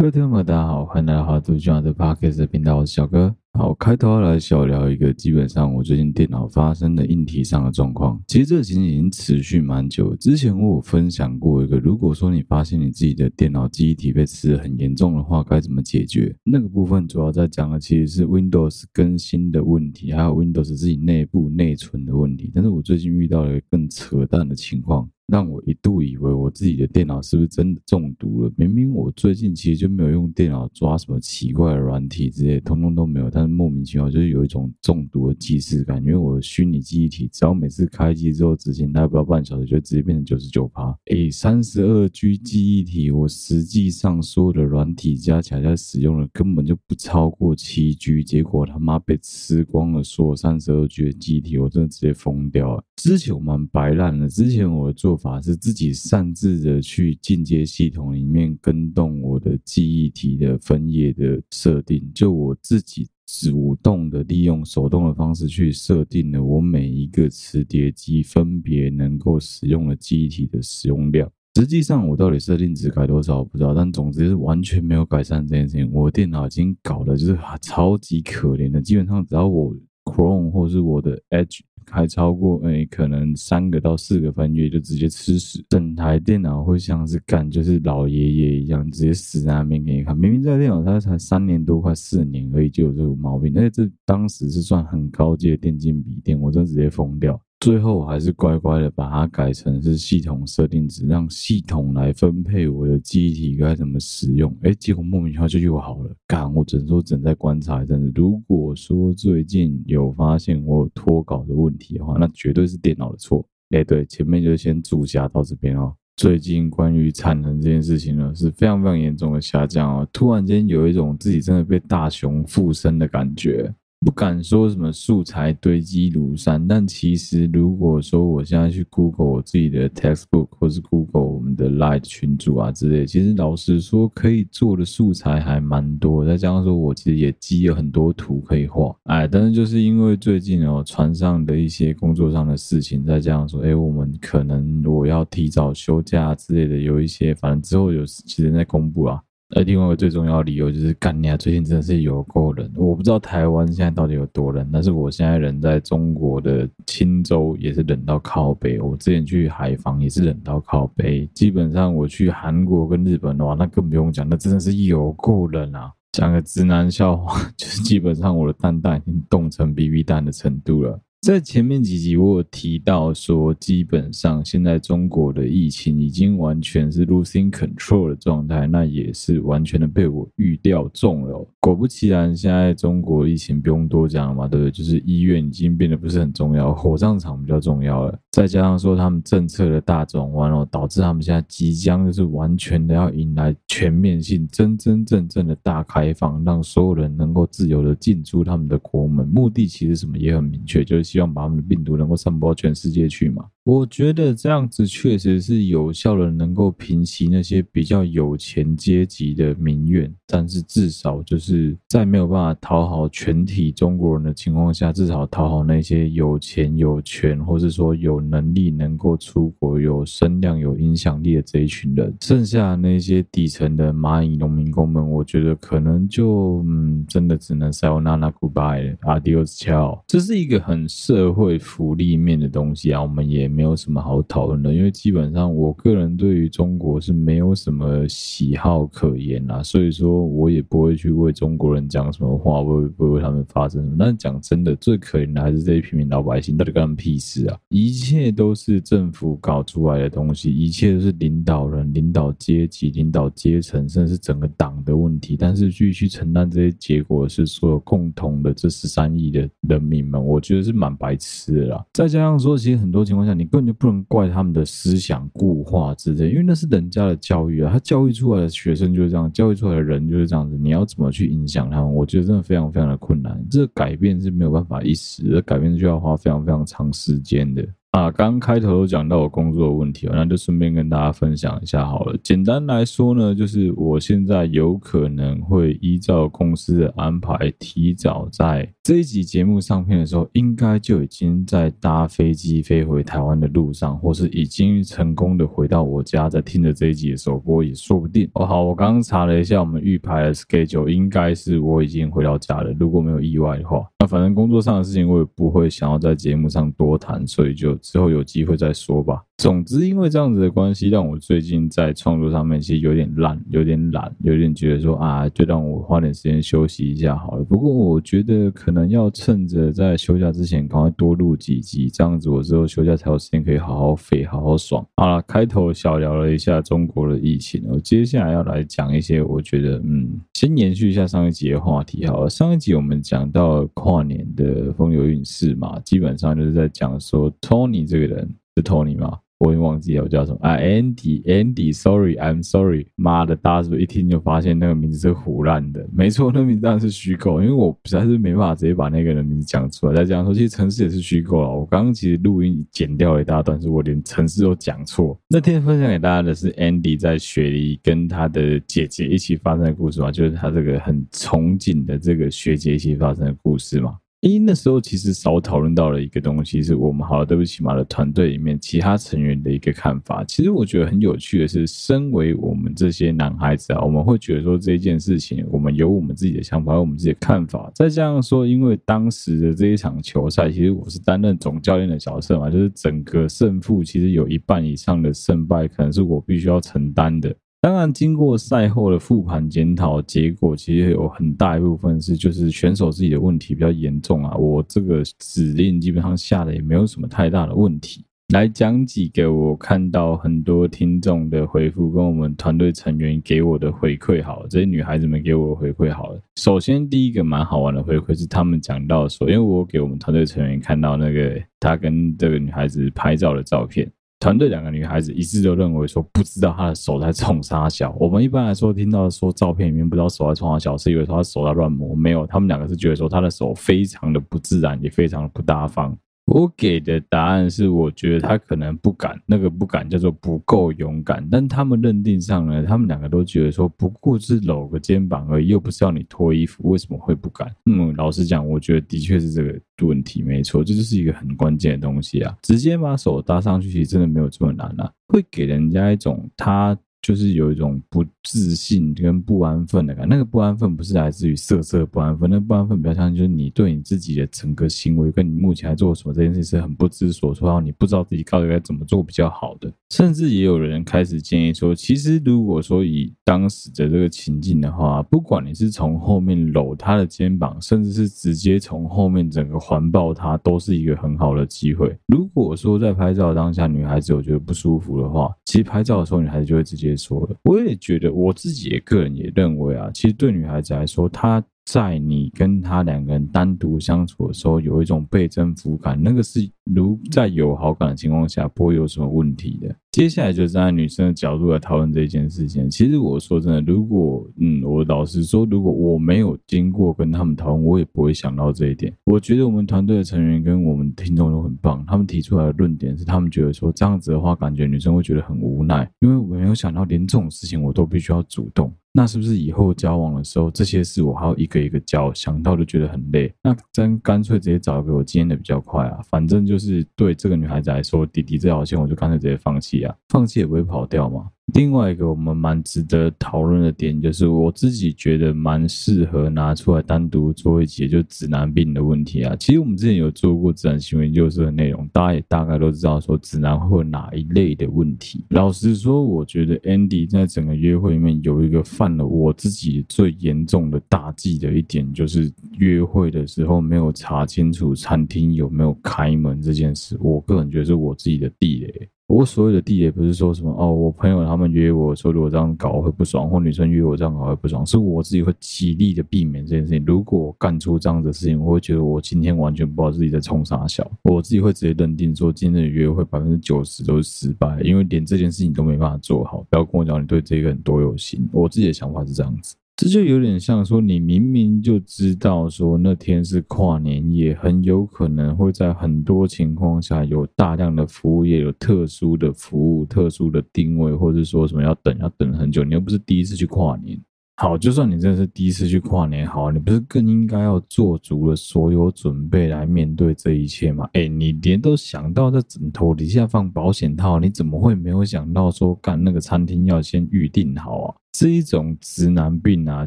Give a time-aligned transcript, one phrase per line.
[0.00, 3.36] 各位听众朋友，大家好，欢迎来到华都君的 Podcast 频道，我是小哥。
[3.52, 8.18] 好，开头来小聊一个，基本上我最近电脑发生的硬体上的状况。
[8.26, 10.16] 其实这个情形已经持续蛮久。
[10.16, 16.34] 之前我有分享过一个，如果说你发现你自己的电脑记忆体被吃得很严重的话，该怎么解决？
[16.44, 22.50] 那个部分主要在讲的其实是 Windows 更新的问题，还有 Windows 自己内部内存的问题。
[22.54, 25.06] 但是我最近遇到了一个更扯淡的情况。
[25.30, 28.52] 让我一度以为我自己的电脑是不是真的中毒了？
[28.56, 35.98] 明明我最近其实就没有用电脑抓什么奇怪的软体之类，通通都没有，但是莫名其妙就是有一种中毒的既视感。
[36.02, 40.92] 因为我的虚拟记忆体，只要每次开机之后执行，它不到半小时就直接变成九十九趴。
[41.06, 52.84] 诶，三十二 G 记忆体，我实际上所有的软体加起来在使用的根本就不超过七 G，结果他妈被吃光了所有三十二 G 的记忆体，我真的直接疯掉了。
[52.96, 71.30] 之前我蛮白烂的，之前我做法是自己擅自的去进阶系统里面跟动我的记忆体的分页的设定，就我自己主动的利用手动的方式去设定了我每一个磁碟机分别能够使用的记忆体的使用量。
[71.56, 75.90] 实际上我到底设定值改多少我不知道，但总之是完全没有改善这件事情。
[75.92, 81.60] 我电脑已经搞得就是超级可怜的，基本上只要我 Chrome 或是我的 Edge。
[81.88, 90.16] 还超过诶、可能三个到四个分月就直接吃屎，整台电脑会像是干就是老爷爷一样，直接死在那边给你看。
[90.16, 93.52] 明明这台电脑它才三年多，快四年而已，就有这个毛病。
[93.56, 97.40] 而且这当时是算很高阶的电竞笔电，我真直接疯掉。
[97.60, 104.50] 最后我还是乖乖的把它改成是系统设定值，让系统来分配我的记忆体该怎么使用。
[104.62, 106.10] 哎，结果莫名其妙就又好了。
[106.26, 108.10] 干，我只能说正在观察一阵子。
[108.14, 113.46] 如果说最近有发现我有脱稿的问题的话，那绝对是电脑的错。
[113.76, 115.94] 哎，对，前面就先注下到这边哦。
[116.16, 120.08] 最近关于产能这件事情呢，是非常非常严重的下降哦。
[120.10, 123.70] 突然间有一种自己真的被大雄附身的感觉。
[124.02, 136.24] 不敢说什么素材堆积如山，但其实如果说我现在去 Google 我自己的 textbook，或是 Google 我们的 Light 群组啊之类，其实老实说可以做的素材还蛮多。
[136.24, 149.20] 再加上说我其实也积了很多图可以画，哎，但是就是因为最近哦船上的一些工作上的事情，再加上说，哎，我们可能我要提早休假之类的，有一些，反正之后有其实在公布啊。
[149.56, 151.36] 而另外一个最重要理由就是，干你啊！
[151.36, 158.80] 最近真的是有够冷，我不知道台湾现在到底有多冷，但是我现在人在中国的青州也是冷到靠北。
[158.80, 165.90] 我之前去海防也是冷到靠北，基本上我去韩国跟日本的话，那更不用讲，那真的是有够冷啊！
[166.12, 171.00] 讲个直男笑话， 就是基本上我的蛋蛋已经冻成 BB 蛋的程度了。
[171.20, 181.46] 在前面几集我有提到说，基本上现在中国的疫情已经完全是 losing control 的状态，那也是完全的被我预料中了。
[181.60, 184.70] 果不其然，现在中国疫情不用多讲了嘛，对不对？
[184.70, 188.18] 就是医院已经变得不是很重要，火葬场比较重要了。
[188.32, 199.28] 再加上说他们政策的大转弯哦，导致他们现在即将就是完全的要迎来全面性、真真正正的大开放，让所有人能够自由的进出他们的国门。
[199.28, 201.09] 目的其实什么也很明确，就是。
[201.10, 203.46] 希望把我们的病毒能够散播到全世界去嘛。
[203.64, 210.12] 我觉得这样子确实是有效的，能够平息那些比较有钱阶级的民怨。
[210.26, 222.16] 但是至少就是在没有办法讨好全体中国人的情况下，至少讨好那些有钱有权，或是说有能力能够出国、有声量、有影响力的这一群人。
[222.22, 230.00] 剩下那些底层的蚂蚁农民工们，我觉得可能就嗯，真的只能 sayonara goodbye，adios ciao。
[230.06, 233.60] 这是一个很社会福利面的东西啊，我们也没。
[233.70, 243.96] 有什么好讨论的，因为基本上我个人对于中国是没有什么喜好可言啦，所以说我也不会去为中国人讲什么话，不会不会为他们发声。
[243.96, 247.56] 但讲真的，最可怜的还是这些平民老百姓，到底干他们屁事啊？
[247.68, 255.36] 一切都是政府搞出来的东西，一切都是领导人、领导阶级、领导阶层，甚至是整个党的问题。
[255.36, 261.86] 但是去去承担这些结果是所有共同的这十三亿的人民们，我觉得是蛮白痴的啦。
[261.92, 263.50] 再加上说，其实很多情况下你。
[263.50, 270.56] 根本就不能怪他们的思想固化之类，因为那是人家的教育啊，他教育出来的学生就是这样，教育出来的人就是这样子。
[270.56, 271.92] 你要怎么去影响他们？
[271.92, 273.44] 我觉得真的非常非常的困难。
[273.50, 277.66] 这个改变是没有办法一时的，改变就要花非常非常长时间的。
[277.90, 282.16] 啊，刚刚开头都讲到我工作的问题，那就顺便跟大家分享一下好了。
[282.22, 298.28] 简单来说呢，就是我现在有可能会依照公司的安排，提早在这一集节目上片的时候，应该就已经在搭飞机飞回台湾的路上，或是已经成功的回到我家，在听着这一集的首播也说不定。
[298.34, 303.86] 哦，好，我刚刚查了一下我们预排的 schedule，应该是我已经回到家了，如果没有意外的话。
[304.00, 309.22] 那反正工作上的事情我也不会想要在节目上多谈，所以就之后有机会再说吧。
[309.36, 317.44] 总之，因为这样子的关系，让我最近在创作上面其实有点烂，有点懒，有点觉得说啊，就让我花点时间休息一下好了。
[317.44, 324.86] 不过我觉得可能要趁着在休假之前赶快多录几集，这样子我之后休假才有时间可以好好飞，好好爽。
[324.96, 332.30] 好了，开头小聊了一下中国的疫情，我接下来要来讲一些我觉得嗯，先延续一下上一集的话题好了。
[332.30, 339.18] 上一集我们讲到跨年的风流韵事嘛，基本上就是在讲说 Tony 这个人是 Tony 吗？
[339.40, 345.82] 我已经忘记了我叫什么啊，Andy，Andy，Sorry，I'm sorry，妈的，大家是不是一听就发现那个名字是胡烂的？
[345.94, 349.94] 没错，那名字当然是虚构，因为我实在是没办法直接把那个人名字讲出来。
[349.94, 351.50] 再这样说，其实城市也是虚构了。
[351.50, 355.18] 我刚刚其实录音剪掉了一大段，是我连城市都讲错。
[355.30, 363.96] 那天分享给大家的是 Andy 在雪梨跟他的姐姐一起发生的故事嘛，就是他这个很憧憬的这个学姐一起发生的故事嘛。
[364.20, 370.22] 因那时候其实少讨论到了一个东西，是我们好了，对不起嘛的团队里面其他成员的一个看法。
[370.24, 377.72] 其实我觉得很有趣的是，身为我们这些男孩子啊，我们会觉得说这件事情，我们有我们自己的想法，有我们自己的看法。
[377.74, 387.34] 再加上说，因为当时的这一场球赛，其实我是担任总教练的角色嘛，就是整个胜负其实有一半以上的胜败，可能是我必须要承担的。
[387.62, 394.34] 当然，经过赛后的复盘检讨，结果其实有很大一部分是就是选手自己的问题比较严重啊。
[394.34, 398.02] 我这个指令基本上下的也没有什么太大的问题。
[398.32, 404.24] 来讲几个我看到很多听众的回复，跟我们团队成员给我的回馈。
[404.24, 405.92] 好了，这些女孩子们给我的回馈。
[405.92, 413.86] 好了，首先第一个蛮好玩的回馈是他们讲到说，因为我给我们团队成员看到那个他跟这个女孩子拍照的照片。
[414.20, 417.96] 团队两个女孩子一致都认为说，不知道她的手在冲啥小。
[417.98, 421.96] 我们一般来说听到说照片里面不知道手在冲啥小，是以为说她手在乱摸。
[421.96, 425.96] 没有，他们两个是觉得说她的手非常的不自然，也非常的不大方。
[426.32, 431.26] 我给的答案是，我觉得他可能不敢，那个不敢叫做不够勇敢。
[431.28, 437.52] 但他们认定上呢，他们两个都觉得说，不过是搂个肩膀而已，又不是要你脱衣服，为什么会不敢？
[437.66, 442.32] 嗯，老实讲，我觉得的确是这个问题，没错，这就是一个很关键的东西啊。
[442.42, 446.78] 直接把手搭上去，其实真的没有这么难啊，会给人家一种他。
[447.02, 459.72] 就是有一种不自信跟不安分的感觉，那个不安分不是来自于色色不安分，那不安分比较像就是你对你自己的整个行为跟你目前在做什么这件事是很不知所措，然后你不知道自己到底该怎么做比较好的。
[459.88, 471.96] 甚至也有人开始建议说，其实如果说以当时的这个情境的话，不管你是从后面搂他的肩膀，甚至是直接从后面整个环抱他，都是一个很好的机会。
[472.08, 476.89] 如果说在拍照当下女孩子有觉得不舒服的话，其实拍照的时候女孩子就会直接。
[476.96, 481.42] 说了，我也觉得，我自己也个人也认为啊，其实对女孩子来说，她。
[481.66, 489.76] 在你跟她两个人单独相处的时候，有一种被征服感，那个是如在有好感的情况下不会有什么问题的。
[489.92, 492.70] 接下来就站在女生的角度来讨论这件事情。
[492.70, 498.92] 其实我说真的，如果嗯，我老实说，如果我没有经过跟他们讨论，我也不会想到这一点。
[499.04, 508.72] 我觉得我们团队的成员跟我们听众都很棒，他们提出来的论点是，他们觉得说这样子的话，感觉女生会觉得很无奈，因为我没有想到连这种事情我都必须要主动。
[508.92, 513.32] 那是不是以后交往的时候，这些事我还要一个一个教，想到就觉得很累？
[513.40, 516.00] 那真干脆直接找一个我经验的比较快啊！
[516.10, 521.28] 反正就是对这个女孩子来说，弟弟这条线我就干脆直接放弃放弃也不会跑掉嘛。
[521.54, 529.34] 另外一个我们蛮值得讨论的点，就是我自己觉得蛮适合拿出来单独做一集，就指南病的问题啊。
[529.34, 535.24] 其实我们之前有做过直男行为研究社的内容，大家也大概都知道说指南会有哪一类的问题。
[535.30, 546.96] 老实说，我觉得 Andy 在整个约会里面有一个犯了我自己最严重的大忌的一点，就是约会的时候没有查清楚餐厅有没有开门这件事。
[547.00, 548.88] 我个人觉得是我自己的地雷。
[549.10, 556.84] 我所谓的地雷不是说什么哦，我朋友他们约我说如果这样搞会不爽，或女生约我这样搞会不爽，是我自己会极力的避免这件事情。
[556.86, 566.46] 如果我干出这样的事情，我会觉得我今天完全不知道自己在冲啥小，我自己会直接认定说今天的约会百分之九十都是失败，因为连这件事情都没办法做好。
[566.48, 569.56] 不要跟我讲你对这个人多有心，我自己的想法是这样子。
[569.80, 583.98] 这就有点像说，你明明就知道说那天是跨年夜，很有可能会在很多情况下有大量的服务业有特殊的服务、特殊的定位，或者说什么要等要等很久，你又不是第一次去跨年。
[584.36, 590.86] 好，就算你真的是第一次去跨年，好，你不是更应该要做足了所有准备来面对这一切吗？
[590.92, 597.94] 哎，你连都想到在枕头底下放保险套，你怎么会没有想到说干那个餐厅要先预定好啊？
[598.12, 599.86] 是一种直男病啊！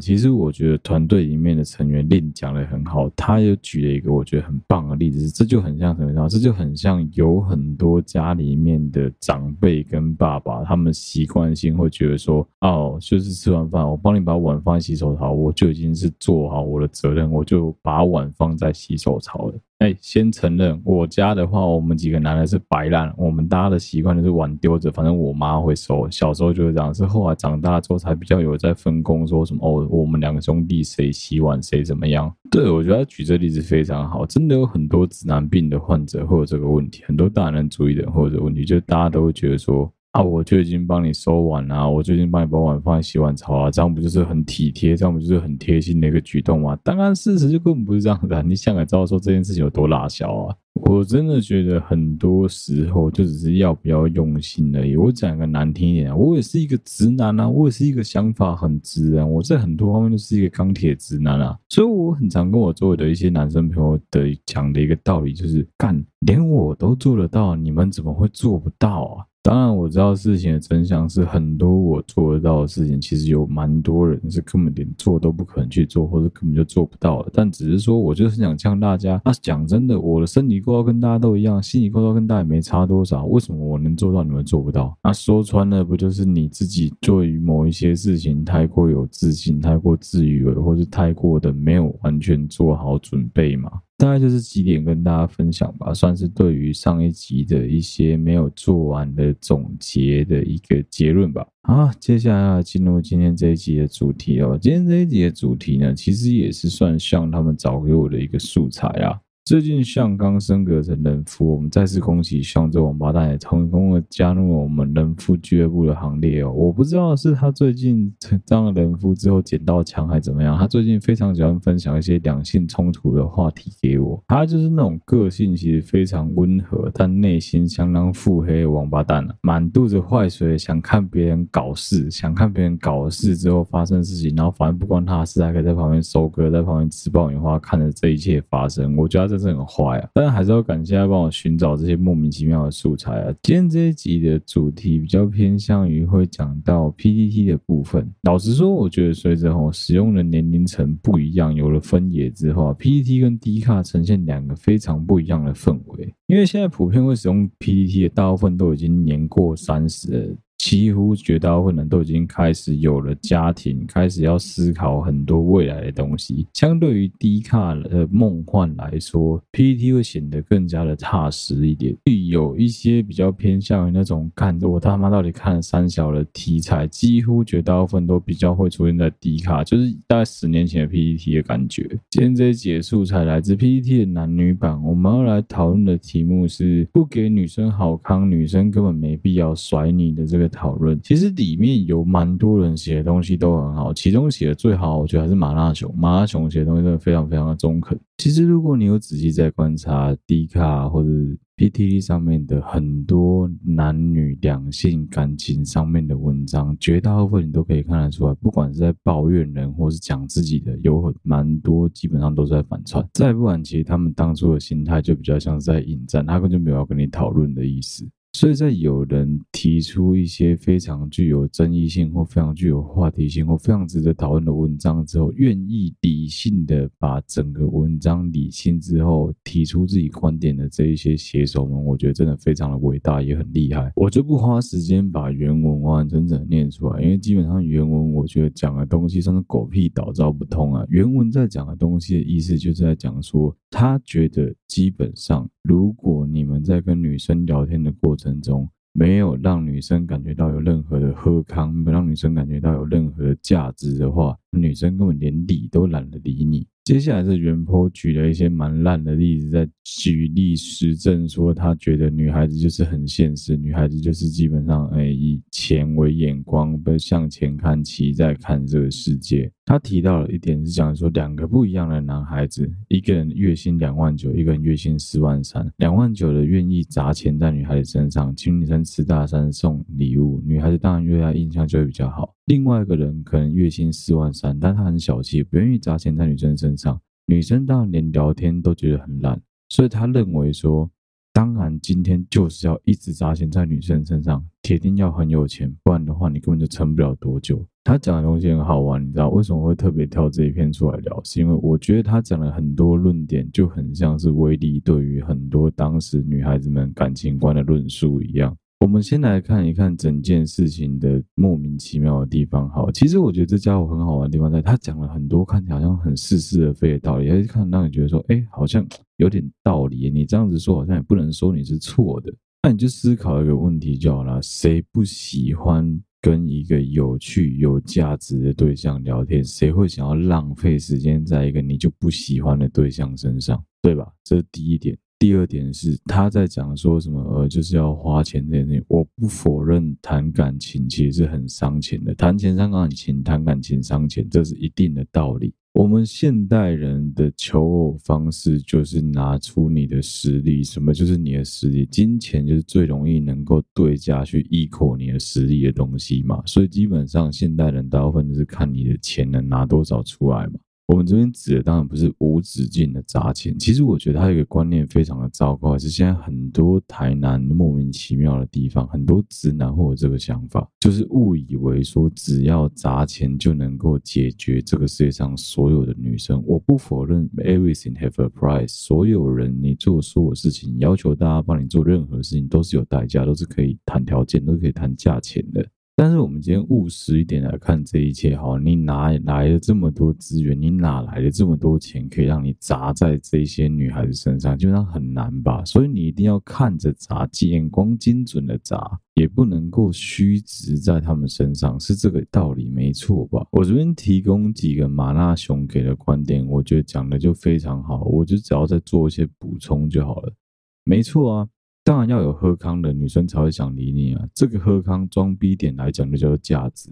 [0.00, 6.28] 其实我觉得团队里面的成员令讲得很好，他又举了一个我觉得很棒的例子，这就很像什么？
[6.28, 19.54] 这就很像有很多家里面的长辈跟爸爸，他们习惯性会觉得说，哦，就是吃完饭，我帮你把碗放在洗手槽，我就已经是做好我的责任，我就把碗放在洗手槽了。
[19.84, 26.08] 哎，先承认我家的话，我们几个男的是摆烂，我们大家的习惯就是碗丢着，反正我妈会收。
[26.10, 32.34] 小时候就是这样，是后来长大之后才比较有在分工，说什么哦，我们两个兄弟谁洗碗谁怎么样。
[32.50, 39.92] 对，我觉得举这例子非常好，真的有很多直男病的患者会有这个问题，很多大男人主义的人会有这个问题，就大家都会觉得说。
[40.14, 46.78] 啊，我就已经帮你收碗了，我最近帮你把碗放在洗碗槽啊，这样不就是很体贴，这样不就是很贴心的一个举动吗？
[46.84, 48.40] 当然，事实就根本不是这样的。
[48.44, 50.56] 你想也知道说这件事情有多拉小啊！
[50.74, 54.96] 我真的觉得很多时候就只是要不要用心而已。
[54.96, 69.26] 我讲个难听一点，我也是一个直男啊，我也是一个想法很直啊，我在很多方面都是一个钢铁直男啊，所以我很常跟我周围的一些男生朋友的讲的一个道理就是：干，连我都做得到，你们怎么会做不到啊？
[69.46, 77.28] 当然，我知道事情的真相是很多我做得到的事情，其实有蛮多人是根本连做都不可能去做，或者根本就做不到了。
[77.30, 79.20] 但只是说，我就是想呛大家。
[79.22, 83.26] 那讲真的，我的身体构造跟大家都一样，心理构造跟大家也没差多少。
[83.26, 84.96] 为什么我能做到，你们做不到？
[85.02, 93.70] 那说穿了，不就是你自己对于某一些事情太过有自信，太过自以为，或是太过的没有完全做好准备吗？
[93.96, 101.46] 大概就是几点跟大家分享吧，算是对于上一集的一些没有做完的总结的一个结论吧。
[101.62, 104.58] 好，接下来要进入今天这一集的主题哦。
[104.60, 109.18] 今天这一集的主题呢，其实也是算像他们找给我的一个素材啊。
[109.44, 116.50] 最近象刚升格成人夫，我们再次恭喜象这王八蛋也成功的加入了我们人夫俱乐部的行列哦。
[116.50, 118.10] 我不知道是他最近
[118.46, 124.18] 当了人夫之后捡到枪还怎么样，他最近非常喜欢分享一些两性冲突的话题给我。
[124.28, 138.96] 他就是那种个性其实非常温和，但内心相当腹黑的王八蛋啊，满肚子坏水，想看别人搞事，想看别人搞事之后发生事情，然后反正不关他的事，还可以在旁边收割，在旁边吃爆米花，看着这一切发生。
[138.96, 139.33] 我觉得。
[139.36, 140.08] 真是很坏啊！
[140.14, 143.34] 但还是要感谢他帮我寻找这些莫名其妙的素材啊。
[143.42, 148.08] 今天这一集的主题比较偏向于会讲到 PTT 的部分。
[148.22, 156.14] 老实说，我觉得随着我使用的年龄层不一样，有了分野之后啊，PTT 跟 D 卡呈现两个非常不一样的氛围。
[156.26, 160.36] 因为现在普遍会使用 PTT 的大部分都已经年过三十了。
[160.64, 166.46] 几乎绝大部分人都已经开始有了家庭，开始要思考很多未来的东西。
[166.54, 171.94] 相对于低卡的梦幻来说，PPT 会显得更加的踏实一点。
[172.30, 181.86] 有一些比较偏向于那种看我他妈到底看三小的题材，几乎绝大部分都比较会出现在低卡，就是大概十年前的 PPT 的感觉。
[182.08, 190.50] 今天这一节素材来自 PPT 的男女版，我们要来讨论的题目是不给女生好康，女生根本没必要甩你的这个。
[190.54, 195.92] 讨论其实里面有蛮多人写的东西都很好，其中写的最好，我觉得还是马拉熊。
[195.96, 197.98] 马拉熊写的东西真的非常非常的中肯。
[198.18, 201.08] 其实如果你有仔细在观察 D 卡或者
[201.56, 213.04] PTT 上面的很多男女两性感情上面的文章，绝大部分你都可以看得出来，不管是在抱怨人或是讲自己的，有很蛮多基本上都是在反串。
[213.12, 218.08] 再不然，其实他们当初的心态就比较像是在引战，他根本就没有要跟你讨论的意思。
[218.34, 233.92] 所以在有人提出一些非常具有争议性或非常具有话题性或非常值得讨论的文章之后，愿意理性的把整个文章理清之后，提出自己观点的这一些写手们，我觉得真的非常的伟大，也很厉害。
[233.94, 240.84] 我就不花时间把原文完完整整念出来，因为基本上原文我觉得讲的东西算是狗屁倒灶不通啊。
[240.88, 256.66] 原文在讲的东西的意思就是在讲说，他觉得基本上，如果你们在跟女生聊天的过程，中没有让女生感觉到有任何的喝康，没有让女生感觉到有任何的价值的话，女生根本连理都懒得理你。
[256.84, 269.50] 接下来是原坡举了一些蛮烂的例子，在举例实证说，他觉得女孩子就是很现实，女孩子就是基本上哎以钱为眼光，不向前看齐，在看这个世界。
[269.64, 275.66] 他提到了一点是讲说，两个不一样的男孩子，一个人月薪两万九，一个人月薪四万三。
[275.78, 282.34] 两万九的愿意砸钱在女孩子身上，请女生吃大餐送礼物，女孩子当然对他印象就会比较好。
[282.46, 290.90] 另外一个人可能月薪四万三，但他很小气，不愿意砸钱在女生身上，女生当然连聊天都觉得很烂，所以他认为说。
[291.36, 297.60] 当然，今天就是要一直砸钱在女生身上，铁定要很有钱，不然的话你根本就撑不了多久。
[297.82, 301.20] 他讲的东西很好玩，你知道为什么会特别挑这一篇出来聊？
[301.24, 308.56] 是因为我觉得他讲了很多论点，就很像是威力对于很多当时女孩子们感情观的论述一样。
[308.84, 312.68] 我们先来看一看整件事情的莫名其妙的地方。
[312.68, 318.86] 好，其实我觉得这家伙很好玩的地方在，他讲了很多看起来好像很似是而非的道理，而且看让你觉得说，哎，好像
[319.16, 320.10] 有点道理。
[320.10, 322.30] 你这样子说，好像也不能说你是错的。
[322.62, 329.42] 那你就思考一个问题就好了：谁不喜欢跟一个有趣、有价值的对象聊天？
[329.42, 333.64] 谁会想要浪费时间在一个你就不喜欢的对象身上？
[333.80, 334.12] 对吧？
[334.22, 334.94] 这是第一点。
[335.24, 338.84] 第二点是他在讲说什么，呃，就是要花钱这件事情。
[338.88, 345.54] 我不否认谈感情其实是很伤钱的，谈钱伤感情，谈感情伤钱，这是一定的道理。
[345.72, 356.42] 我们现代人的求偶方式就是拿出你的实力，什么就是你的实力，金钱就是最容易能够对价去 equal 你的实力的东西嘛。
[356.44, 360.52] 所以基本上现代人大部分都是看你的钱能拿多少出来嘛。
[360.86, 376.42] 我们这边指的当然不是无止境的砸钱，其实我觉得他有一个观念非常的糟糕，是现在很多台南莫名其妙的地方，很多直男会有这个想法，就是误以为说只要砸钱就能够解决这个世界上所有的女生。
[376.46, 385.66] 我不否认 everything have a price，所有人你做所有事情，要求大家帮你做任何事情都是有代价，都是可以谈条件，都可以谈价钱的。
[385.96, 390.60] 但是我们今天务实一点来看这一切，哈，你哪来了这么多资源？
[390.60, 394.58] 你哪来了这么多钱可以让你砸在这些女孩子身上？
[394.58, 395.64] 基本上很难吧。
[395.64, 403.46] 所以你一定要看着砸，眼光精准的砸，也不能够虚掷在他们身上，是这个道理没错吧？
[403.52, 410.34] 我这边提供几个马纳熊给的观点，我觉得讲的就非常好，我就只要再做一些补充就好了。
[410.82, 411.48] 没错啊。
[411.84, 414.26] 当然要有喝康的女生才会想理你啊！
[414.32, 416.90] 这个喝康装逼点来讲，就叫做价值。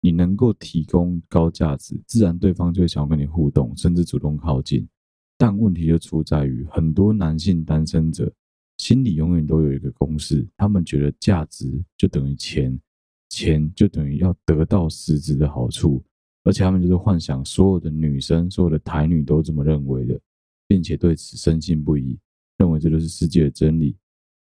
[0.00, 4.88] 你能够提供高价值，自然对方就会想要跟你互动，甚至主动靠近。
[5.36, 8.32] 但问题就出在于，很多男性单身者
[8.78, 12.80] 心里永远都有一个公式，他们觉得价值就等于钱，
[13.28, 16.02] 钱就等于要得到实质的好处，
[16.44, 20.18] 而且他们就是幻想所有的女生、所有的台女都这么认为的，
[20.66, 22.18] 并且对此深信不疑，
[22.56, 23.94] 认为这就是世界的真理。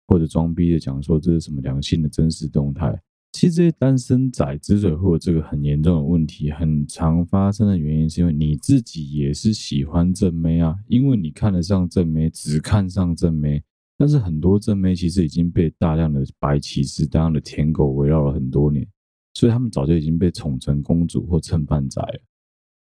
[0.07, 2.99] 或者装逼的讲说，这是什么良性的真实动态？
[3.31, 13.63] 其实这些单身仔之所以会有这个很严重的问题，很常发生的原因是因为你自己也是喜欢正妹啊，因为你看得上正妹，只看上正妹。
[13.97, 18.85] 但是很多正妹其实已经被大量的白骑士、大量的舔狗围绕了很多年，
[19.33, 22.19] 所以他们早就已经被宠成公主或蹭饭仔了。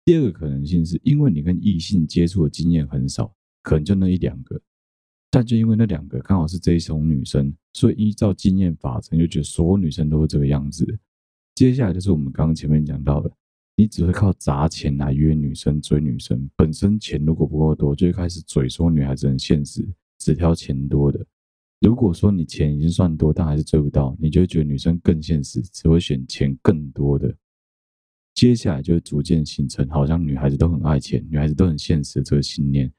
[0.04, 4.60] 第二个可能性是因为你跟异性接触的经验很少，可能就那一两个。
[5.34, 10.86] 但就因为那两个刚好是这一种女生，所以依照经验法则，就觉得所有女生都是这个样子。
[11.56, 13.32] 接下来就是我们刚刚前面讲到的，
[13.78, 16.50] 你只会靠砸钱来约女生、追女生。
[16.58, 19.88] 本身钱如果不够多，就会开始嘴说女孩子很现实，
[20.20, 21.26] 只挑钱多的。
[21.80, 27.34] 如果说你钱已经算多，但还是追不到，你就会觉得女生更现实，只会选钱更多的。
[28.34, 32.92] 接下来就会逐渐形成，好像女孩子都很爱钱，女孩子都很现实的这个信念。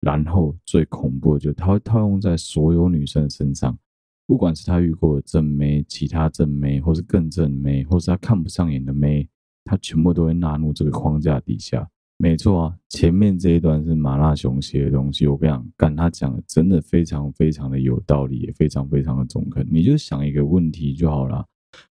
[0.00, 3.76] 然后最恐怖的就是，他会套用在所有女生身上，
[4.26, 9.28] 不管是他遇过的正妹、其他正妹，或是更正妹，或是他看不上眼的妹，
[9.64, 11.88] 他全部都会纳入这个框架底下。
[12.18, 19.66] 没错啊，前面这一段是麻辣熊写的东西，我跟你讲，干他讲的真的非常非常的有道理，也非常非常的中肯。
[19.70, 21.44] 你就想一个问题就好了，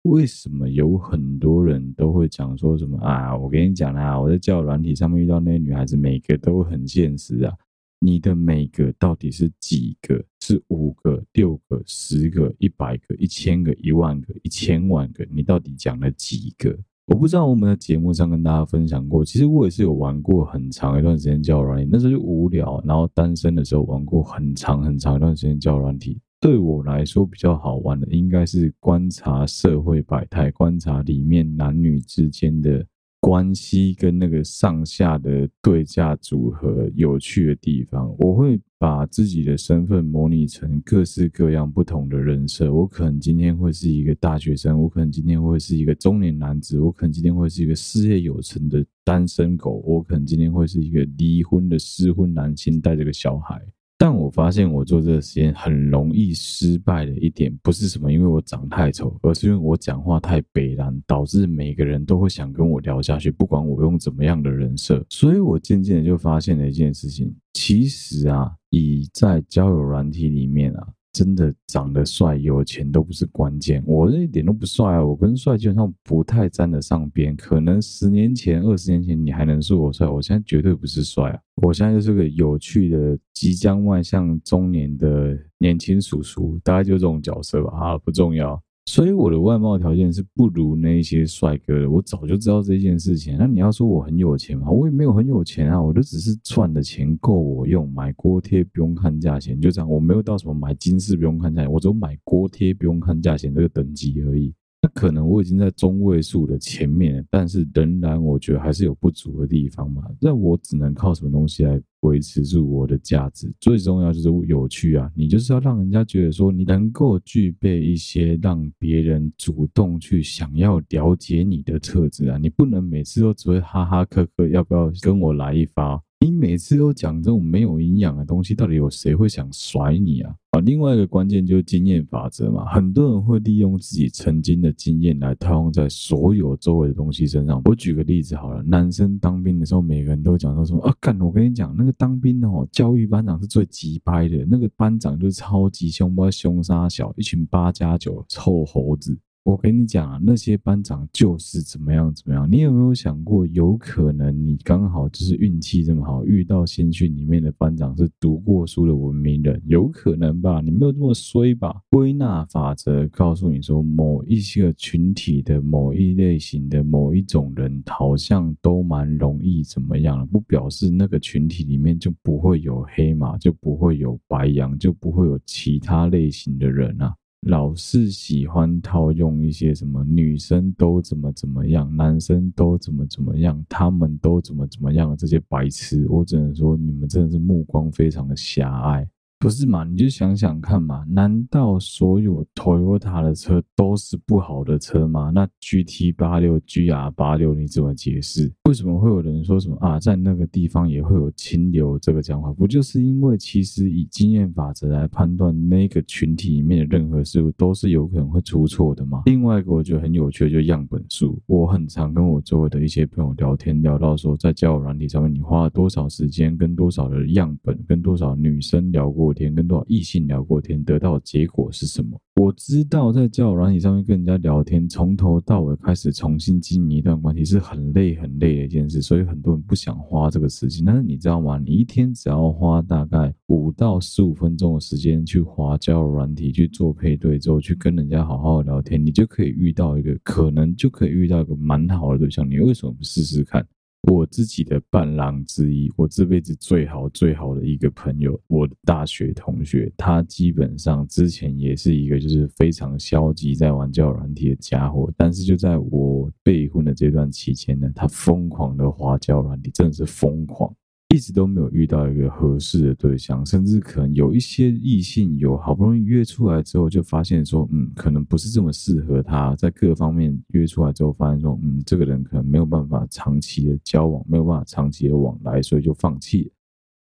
[0.04, 3.34] 为什么有很多人都会讲说什么啊？
[3.38, 7.54] 我跟你讲啊，我在交友软体上面遇到那些女孩子，每个都很现实啊。
[8.00, 10.24] 你的每个到底是几个？
[10.42, 15.28] 是五个、六个、十个、一百个、一千个、一万个、一千万个？
[15.30, 16.76] 你到底讲了几个？
[17.06, 19.26] 我不知道我们的节目上跟大家分享过。
[19.26, 26.20] 其实我也是有玩过很长一段时间交友软体，那时候就无聊，然后单身的时候玩过很长很长一段时间交友软体。
[26.40, 32.86] 对我来说比较好玩的，应该是观察社会百态，观察里面男女之间的。
[33.30, 42.74] 关系跟那个上下的对价组合有趣的地方，我会把自己的身份模拟成各式各样不同的人设。
[42.74, 53.62] 我可能今天会是一个大学生，我可能今天会是一个中年男子，我可能今天会是一个事业有成的单身狗，我可能今天会是一个离婚的失婚男性带着个小孩。
[54.02, 65.06] 但我发现我做这个实验很容易失败的一点，不是什么因为我长太丑，而是因为我讲话太北烂，导致每个人都会想跟我聊下去，不管我用怎么样的人设。
[65.10, 70.88] 所以我渐渐的就发现了一件事情，其实啊，以在交友软体里面啊。
[71.20, 75.06] 真的长得帅、有钱都不是关键，我这一点都不帅啊！
[75.06, 77.36] 我跟帅基本上不太沾得上边。
[77.36, 81.40] 可能十年前、二十年前你还能说我帅，我现在绝对不是帅啊！
[81.62, 87.78] 我现在就是个有趣的、即将迈向中年的年轻叔叔，大概就这种角色吧。
[87.78, 88.58] 啊，不重要。
[88.90, 93.38] 所以我的外貌条件是不如那些帅哥的，我早就知道这件事情。
[93.38, 94.68] 那你要说我很有钱吗？
[94.68, 99.88] 我也没有很有钱啊，我都只是赚的钱够我用，买锅贴不用看价钱，就这样。
[99.88, 104.52] 我没有到什么买金饰不用看价钱，我只有买锅贴不用看价钱这个等级而已。
[104.82, 110.02] 那可能我已经在中位数的前面，但是仍然我觉得还是有不足的地方嘛。
[110.22, 113.54] 那我只能靠什么东西来维持住我的价值？
[113.60, 115.12] 最重要就是有趣啊！
[115.14, 122.38] 你就是要让人家觉得说你能够具备一些让别人主动去想要了解你的特质啊！
[122.38, 126.02] 你不能每次都只会哈哈呵呵，要不要跟我来一发？
[126.22, 130.34] 你每次都讲这种没有营养的东西，到底有谁会想甩你啊？
[130.62, 132.66] 另外一个关键就是经验法则嘛。
[132.74, 137.62] 很多人会利用自己曾经的经验来套用在所有周围的东西身上。
[137.66, 149.18] 我举个例子好了，男生当兵的时候，每个人都讲到说啊，干，我跟你讲，那个当兵的哦，教育班长是最急掰的，那个班长就是超级凶，不知道凶杀小，一群八加九臭猴子。
[149.50, 152.48] 我跟你讲啊，那些班长就是怎么样怎么样。
[152.48, 159.60] 你有没有想过，有可能你刚好就是运气这么好，遇到新训里面的班长是读过书的文明人？
[159.66, 160.62] 有可能吧？
[160.62, 161.82] 你没有这么衰吧？
[161.90, 177.16] 归纳法则告诉你说，某一些群体的某一类型的某一种人，好像都蛮容易怎么样，不表示那个群体里面就不会有黑马，就不会有白羊，就不会有其他类型的人啊。
[177.48, 189.08] 老是喜欢套用一些什么女生都怎么怎么样，男生都怎么怎么样，他们都怎么怎么样这些白痴，我只能说你们真的是目光非常的狭隘。
[189.42, 189.86] 不是嘛？
[189.86, 195.32] 你就想想看嘛，难道所有 Toyota 的车都是不好的车吗？
[195.34, 198.52] 那 GT 八六、GR 八六你怎么解释？
[198.66, 202.52] 为什么会有人说什么啊，在那个地方也会有清流这个讲法？
[202.52, 209.24] 不就是因为其实以经验法则来判断那个群体里面的任何事物都是有可能会出错的吗？
[209.26, 219.29] 另外一个我觉得很有趣的就是样本数，我很常跟我周围的一些朋友聊天，聊到说在交友软体上面你花了多少时间，跟多少的样本，跟多少女生聊过。
[219.34, 222.20] 天跟多少异性聊过天，得到的结果是什么？
[222.36, 230.86] 我知道在交友软体上面跟人家聊天，从头到尾开始重新经营一段关系是很累很累的一件事，所以很多人不想花这个时间。
[230.86, 231.60] 但是你知道吗？
[231.60, 242.50] 你一天只要花大概五到十五分钟的时间去滑交友软体去做配对之后，去跟人家好好聊天，你就可以遇到一个可能就可以遇到一个蛮好的对象。
[242.50, 243.66] 你为什么不试试看？
[244.04, 260.74] 我自己的伴郎之一，我这辈子最好最好的一个朋友，我的大学同学，他基本上之前也是一个就是非常消极在玩交友软体的家伙，但是就在我备婚的这段期间呢，他疯狂的滑交软体，真的是疯狂。
[261.12, 276.52] 一直都没有遇到一个合适的对象，甚至可能有一些异性有好不容易约出来之后，就发现说，嗯，可能不是这么适合他，在各方面约出来之后，发现说，嗯，这个人可能没有办法长期的交往，没有办法长期的往来，所以就放弃了。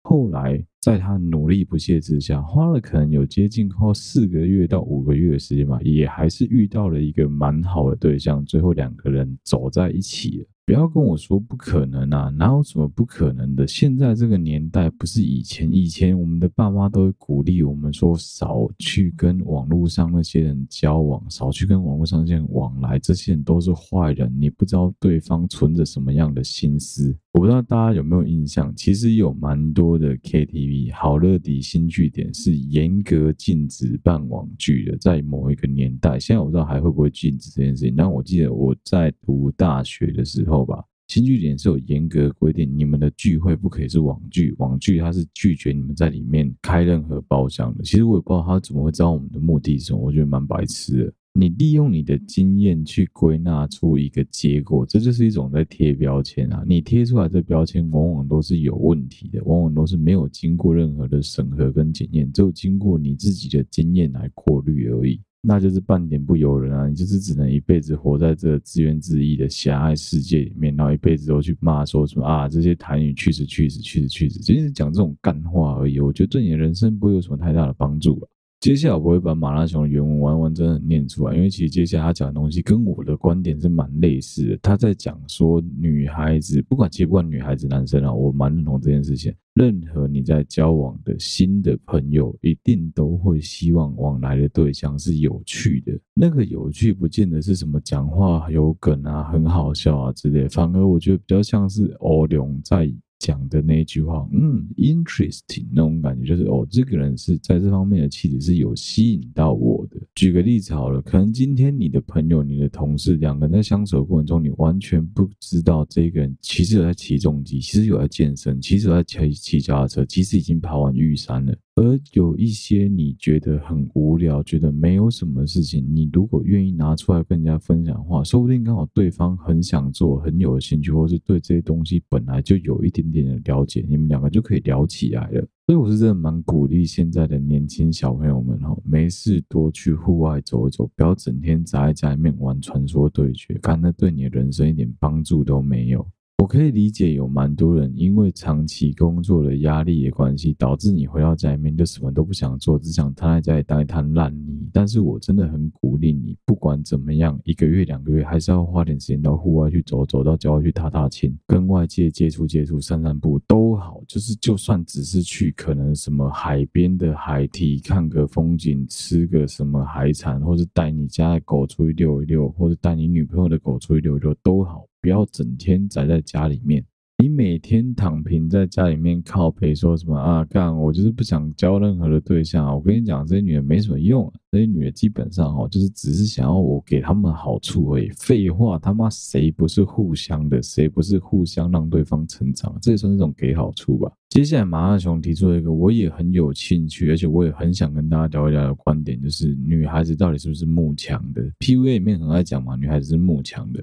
[0.04, 10.46] 后来在他努力不懈之下，花了可能有接近靠四个月到五个月的时间吧，也还是遇到了一个蛮好的对象，最后两个人走在一起了。
[10.68, 13.66] 不要跟我说不可能啊，哪有什么不可能的？
[13.66, 27.16] 现在这个年代不是以前，以前我们的爸妈都会鼓励我们说，少去跟网络上那些人交往，少去跟网络上那些人往来，这些人都是坏人，你不知道对方存着什么样的心思。
[27.32, 40.57] 我不知道大家有没有印象，其实有蛮多的 KTV 好乐迪新据点是严格禁止办网剧的，在某一个年代，现在我不知道还会不会禁止这件事情，但我记得我在读大学的时候。
[40.64, 47.82] 吧，新据点是有严格规定，你们的聚会不可以是网剧，网剧它是拒绝你们在里面开任何包厢的。
[47.82, 51.12] 其实我也不知道他怎么会知道我们的目的是什么，我觉得蛮白痴的。
[51.34, 56.64] 你利用你的经验去归纳出一个结果，这就是一种在贴标签啊！
[56.66, 65.20] 你贴出来的标签往往都是有问题的，往往都是没有经过任何的审核跟检验，只有经过你自己的经验来过滤而已。
[65.48, 66.86] 那就是半点不由人啊！
[66.86, 76.00] 你就是只能一辈子活在这自怨自艾的狭隘世界里面，然后一辈子都去骂说什么啊，这些台语去死去死去死去死，仅仅是讲这种干话而已。
[76.00, 78.28] 我觉得对你的人生不会有什么太大的帮助啊。
[78.60, 84.58] 接下来我会把马拉松的原文完完整整念出来，因为其实接下来他讲的东西跟我的观点是蛮类似的。
[84.60, 89.32] 他在讲说，女孩子不管，其实不管女孩子男生啊，我蛮认同这件事情。
[89.54, 95.96] 任何你在交往的新的朋友，一定都会希望往来的对象是有趣的。
[96.14, 102.92] 那个有趣不见得是什么讲话有梗啊、很好笑啊之类，反而我觉得比较像是欧龙在。
[103.18, 110.00] 讲的那一句话，嗯，interesting 那种感觉就是哦，这个人是在这方面的气质是有吸引到我的。
[110.18, 121.56] 举个例子好了，可能今天你的朋友、你的同事两个人在相处的过程中，你完全不知道这个人其实有在骑重机，其实有在健身，其实有在骑骑脚踏车，其实已经爬完玉山了。
[121.76, 135.46] 而有一些你觉得很无聊，觉得没有什么事情，你如果愿意拿出来跟人家分享的话，说不定刚好对方很想做，很有兴趣，或是对这些东西本来就有一点点的了解，你们两个就可以聊起来了。
[135.68, 146.08] 所以我是真的蛮鼓励现在的年轻小朋友们哈，没事多去户外走一走，不要整天宅在家里面玩传说对决，看那对你的人生一点帮助都没有。
[146.38, 154.70] 我可以理解有蛮多人因为长期工作的压力的关系，导致你回到家里面就什么都不想做，只想瘫在家里当一滩烂泥。
[154.72, 164.00] 但是我真的很鼓励你，不管怎么样，一个月两个月还是要花点时间到户外去走走，到郊外去踏踏青，跟外界接触接触，散散步都好。
[164.06, 174.86] 就是就算只是去可能什么海边的海堤看个风景，吃个什么海产，或是带你家的狗出去遛一遛，或者带你女朋友的狗出去遛一遛都好。
[175.08, 176.84] 不要整天宅在家里面，
[177.16, 180.44] 你每天躺平在家里面靠背说什么啊？
[180.44, 182.74] 干，我就是不想交任何的对象啊！
[182.74, 188.10] 我跟你讲，这些女人没什么用啊，这些女人基本上哦，就是只是想要我给他们好处而已。
[188.18, 190.62] 废话，他妈谁不是互相的？
[190.62, 192.76] 谁不是互相让对方成长？
[192.82, 194.12] 这也算是一种给好处吧。
[194.28, 203.82] 接下来，马大雄提出了一个我也很有兴趣，而且我也很想跟大家聊一聊的观点，就是女孩子到底是不是慕强的？PUA 里面很爱讲嘛，女孩子是慕强的。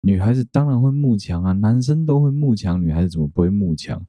[0.00, 4.04] 女孩子当然会慕强啊，男生都会慕强，女孩子怎么不会慕强？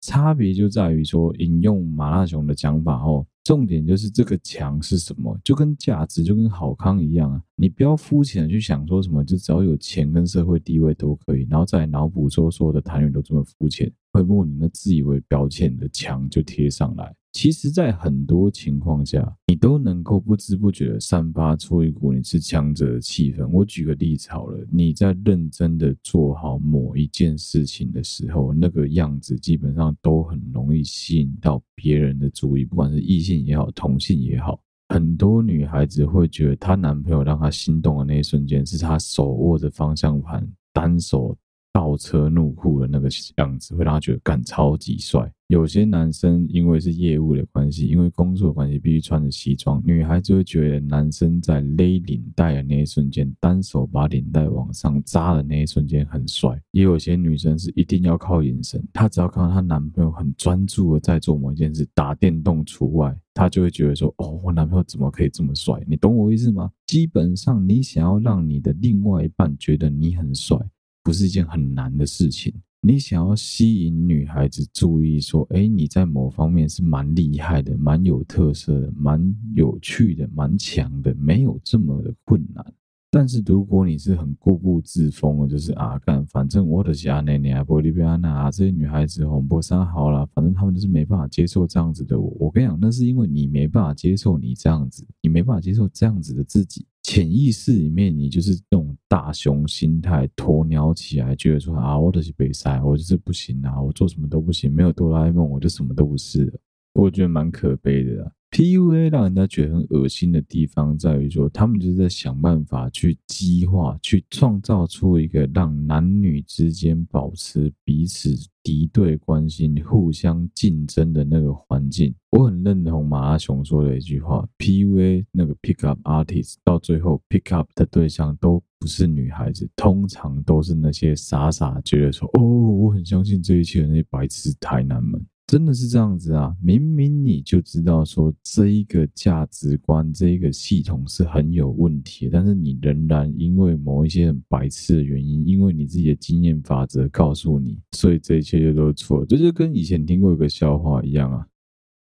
[0.00, 7.42] 差别就在于说，引用马拉松的讲法哦，重点就是这个强是什么，就跟价值，就跟好康一样啊。
[7.56, 17.14] 你不要肤浅的去想说什么，就只要有钱跟社会地位都可以，然后再脑补说所有的谈女都这么肤浅，会慕你那自以为标签的强就贴上来。
[17.34, 23.46] 其实，在很多情况下，你都能够不知不觉地散发出一股你是强者的气氛。
[23.48, 34.60] 我举个例子好了，你在认真的做好某一件事情的时候，那个样子基本上都很容易吸引到别人的注意，不管是异性也好，同性也好。
[34.90, 41.36] 很多女孩子会觉得，她男朋友让她心动的那一瞬间，是她手握着方向盘，单手。
[41.74, 43.08] 倒车入库的那个
[43.38, 45.28] 样子，会让他觉得干超级帅。
[45.48, 49.82] 有些男生因为是业务的关系，因为工作的关系，必须穿着西装。
[49.84, 56.58] 女孩子会觉得男生在勒领带的那一瞬间，单手把领带往上扎的那一瞬间很帅。
[56.70, 66.70] 也有些女生是一定要靠眼神，她只要看到她男朋友很专注的在做某一件事，打电动除外，她就会觉得说：“哦，我男朋友怎么可以这么帅？”你懂我意思吗？
[66.86, 70.56] 基本上，你想要让你的另外一半觉得你很帅。
[71.04, 72.52] 不是一件很难的事情。
[72.80, 82.64] 你想要吸引女孩子注意，说：“哎，你在某方面是蛮厉害的，蛮有特色的，蛮有趣的，蛮强的，没有这么的困难。”
[83.10, 92.36] 但是如果你是很固步自封的，就是啊干，反正我的家内内啊，玻利比亚娜这些女孩子红波沙好了，反正他们就是没办法接受这样子的我。
[92.38, 96.84] 我跟你讲，那是因为你没办法接受你这样子，你没办法接受这样子的自己。
[97.04, 106.52] 潜意识里面，你就是那种大雄心态，鸵鸟起来，觉得说啊，我的是被塞，我就是不行啊，我做什么都不行，没有哆啦 A 梦，我就什么都不是。
[106.94, 108.32] 我觉得蛮可悲的。
[108.54, 122.14] PUA 让人家觉得很恶心的地方在于说，他们就是在想办法去激化、去创造出一个让男女之间保持彼此敌对关系、互相竞争的那个环境。
[122.30, 135.20] 我很认同马拉松说的一句话：PUA 那个 pick up artist 到最后 pick up 的对象都不是女孩子，通常都是那些傻傻觉得说哦，我很相信这一切的那些白痴台男们。
[135.46, 136.56] 真的是这样子啊！
[136.62, 149.24] 明明你就知道说这一个价值观、这一个系统是很有问题，但是你仍然因为某一些很白痴的原因，因为你自己的经验法则告诉你，所以这一切就都是错。
[149.26, 151.46] 这就跟以前听过一个笑话一样啊。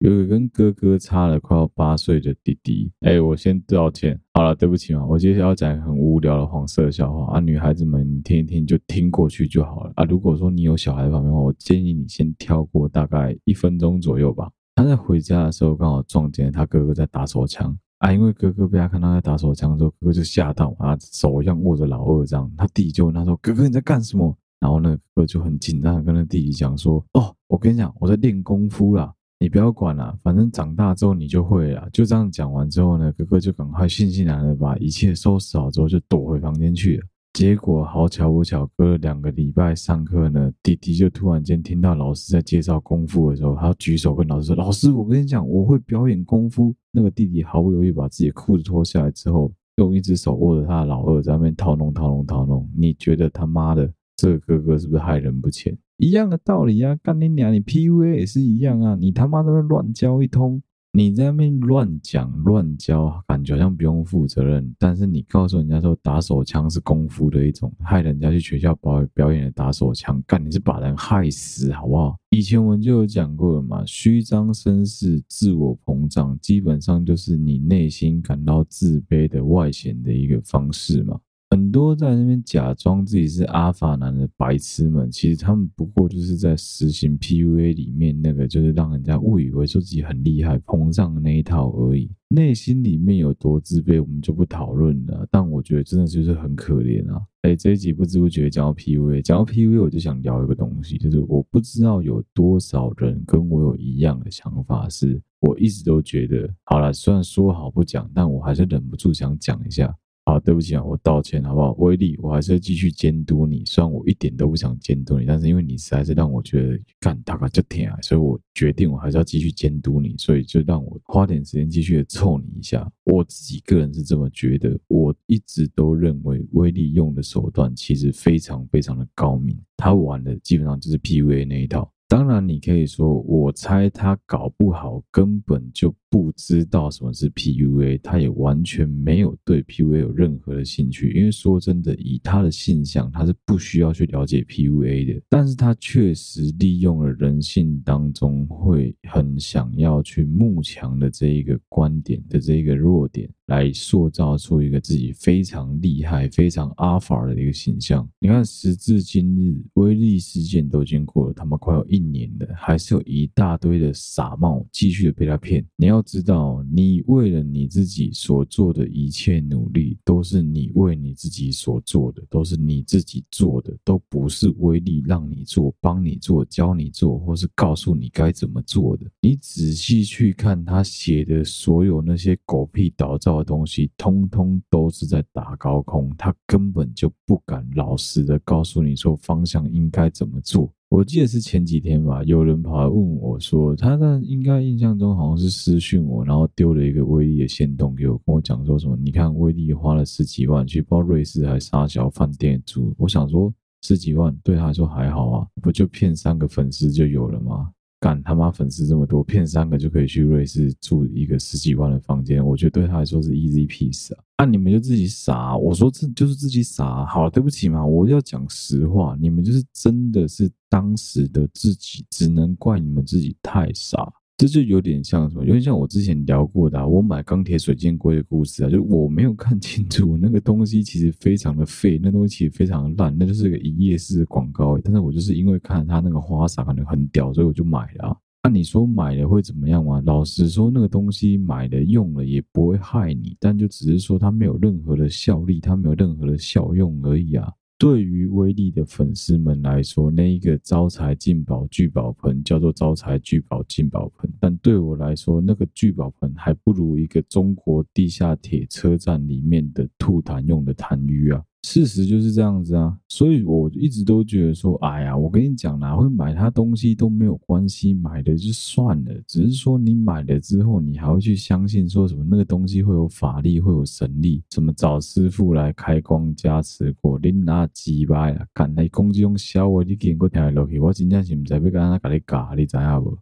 [0.00, 10.04] 有一个跟哥哥差了快要八岁的弟弟，哎、我先道歉，好了，对不起嘛，我接下来要讲很无聊的黄色笑话啊，女孩子们听一听就听过去就好了啊。
[10.04, 14.50] 如果说你有小孩旁边的话，我建议你先跳过大概一分钟左右吧。
[14.74, 31.88] 他在回家的时候刚好撞见他哥哥在打手枪啊，因为哥哥被他看到在打手枪的时候，哥哥就吓到啊，手一样握着老二这样，他弟弟就问他说：“哥哥你在干什么？”然后那个哥哥就很紧张的跟他弟弟讲说：“哦，我跟你讲，我在练功夫啦。”你不要管了，反正长大之后你就会了。
[31.92, 37.06] 就这样讲完之后呢，哥哥就赶快悻悻然的把一切收拾好之后，就躲回房间去了。
[37.34, 52.70] 结果好巧不巧，隔了两个礼拜上课呢，弟弟就突然间听到老师在介绍功夫的时候，他举手跟老师说：“老师，我跟你讲，我会表演功夫。”那个弟弟毫不犹豫把自己裤子脱下来之后，用一只手握着他的老二在那边掏弄掏弄掏弄。
[52.76, 55.76] 你觉得他妈的这个哥哥是不是害人不浅？
[55.96, 57.52] 一样的道理啊，干你娘！
[57.52, 60.60] 你 PUA 也是一样啊，你他妈在那乱教一通，
[60.92, 64.74] 你在那边乱讲乱教，感觉好像不用负责任。
[64.78, 72.16] 但是你告诉人家说打手枪是功夫的一种，害人家去学校表表演的打手枪，干你是把人害死，好不好？
[72.30, 81.18] 以前我们就有讲过了嘛，虚张声势、自我膨胀，基本上就是你内心感到自卑的外显的一个方式嘛。
[81.54, 92.10] 很多在那边假装自己是阿法男的白痴们，其实他们不过就是在实行 PUA 里面那个，就是让人家误以为说自己很厉害、膨胀的那一套而已。
[92.28, 95.24] 内心里面有多自卑，我们就不讨论了。
[95.30, 97.22] 但我觉得真的就是很可怜啊！
[97.42, 109.96] 哎，这一集不知不觉讲到 PUA，讲到 PUA，我就想聊一个东西，就是我不知道有多少人跟我有一样的想法，是我一直都觉得，好了，虽然说好不讲，但我还是忍不住想讲一下。
[110.26, 111.72] 好，对不起啊，我道歉，好不好？
[111.72, 113.62] 威力，我还是要继续监督你。
[113.66, 120.14] 虽然我一点都不想监督你，但是因为你实在是让我觉得干大概就天啊，所以我决定我还是要继续监督你。
[120.16, 122.90] 所以就让我花点时间继续的凑你一下。
[123.04, 131.90] 我自己个人是这么觉得，我一直都认为威力用的手段其实非常非常的高明，他玩的基本上就是 PUA 那一套。
[132.06, 141.10] 当然，你可以说，我猜他搞不好根本就不知道什么是 PUA，他也完全没有对 PUA 有任何的兴趣。
[141.10, 145.20] 因为说真的，以他的性向，他是不需要去了解 PUA 的。
[145.28, 153.28] 但是他确实利用了人性当中会很想要去慕强的这一个观点的这一个弱点。
[153.48, 158.08] 来塑造出一个自己非常厉害、非常阿法的一个形象。
[158.18, 165.62] 你看，时至今日，威力事件都已经过了他妈快要一年了，还是有一大堆的傻帽继续的被他骗。
[165.76, 179.04] 你要知道，你为了你自己所做的一切努力，都是你为你自己所做的，都是你自己做的，都不是威力让你做、帮你做、教你做，或是告诉你该怎么做的。
[179.20, 183.34] 你仔细去看他写的所有那些狗屁倒灶。
[183.34, 190.72] 的东西通通都是在打高空，他根本就不敢老实的告诉你说方向应该怎么做。
[190.90, 207.72] 我记得是前几天吧，有人跑来问我说，他在应该印象中好像是私讯我，然后丢了一个威力的线动给我，跟我讲说什么，你看威力花了十几万去包瑞士还沙小饭店住，我想说十几万对他来说还好啊，不就骗三个粉丝就有了吗？
[208.04, 214.22] 干他妈粉丝这么多，骗三个就可以去瑞士住一个十几万的房间，我觉得对他来说是 easy piece 啊！
[214.36, 217.06] 那，你们就自己傻，我说这就是自己傻。
[217.06, 224.12] 好了，对不起嘛，我要讲实话，你们就是真的是当时的自己，只能怪你们自己太傻。
[224.36, 225.44] 这就有点像什么？
[225.44, 234.76] 有点像我之前聊过的，我买钢铁水箭龟的故事啊，就我没有看清楚那个东西，其实非常的废，那东西其实非常的烂，那就是个一页式的广告。
[234.78, 238.16] 但是我就是因为看它那个花洒感觉很屌，所以我就买了。
[238.42, 240.02] 那你说买了会怎么样吗？
[240.04, 247.50] 老实说，那个东西买了用了也不会害你，但就只是说它没有任何的效力，它没有任何的效用而已啊。
[247.76, 261.42] 对于威力的粉丝们来说，那一个招财进宝聚宝盆叫做招财聚宝进宝盆，但对我来说，那个聚宝盆还不如一个中国地下铁车站里面的吐痰用的痰盂啊。
[261.64, 269.14] 事实就是这样子啊，所以我一直都觉得说，哎呀，我跟你讲，哪会买他东西都没有关系，买的就算了。
[269.26, 278.46] 只是说你买了之后，你还会去相信说什么那个东西会有法力，会有神力，什么找师傅来开光加持过，你拿几百啊？
[278.52, 283.16] 敢来攻击用小我，你给我听落去，我真正是不知要跟他跟你搞，你知道不？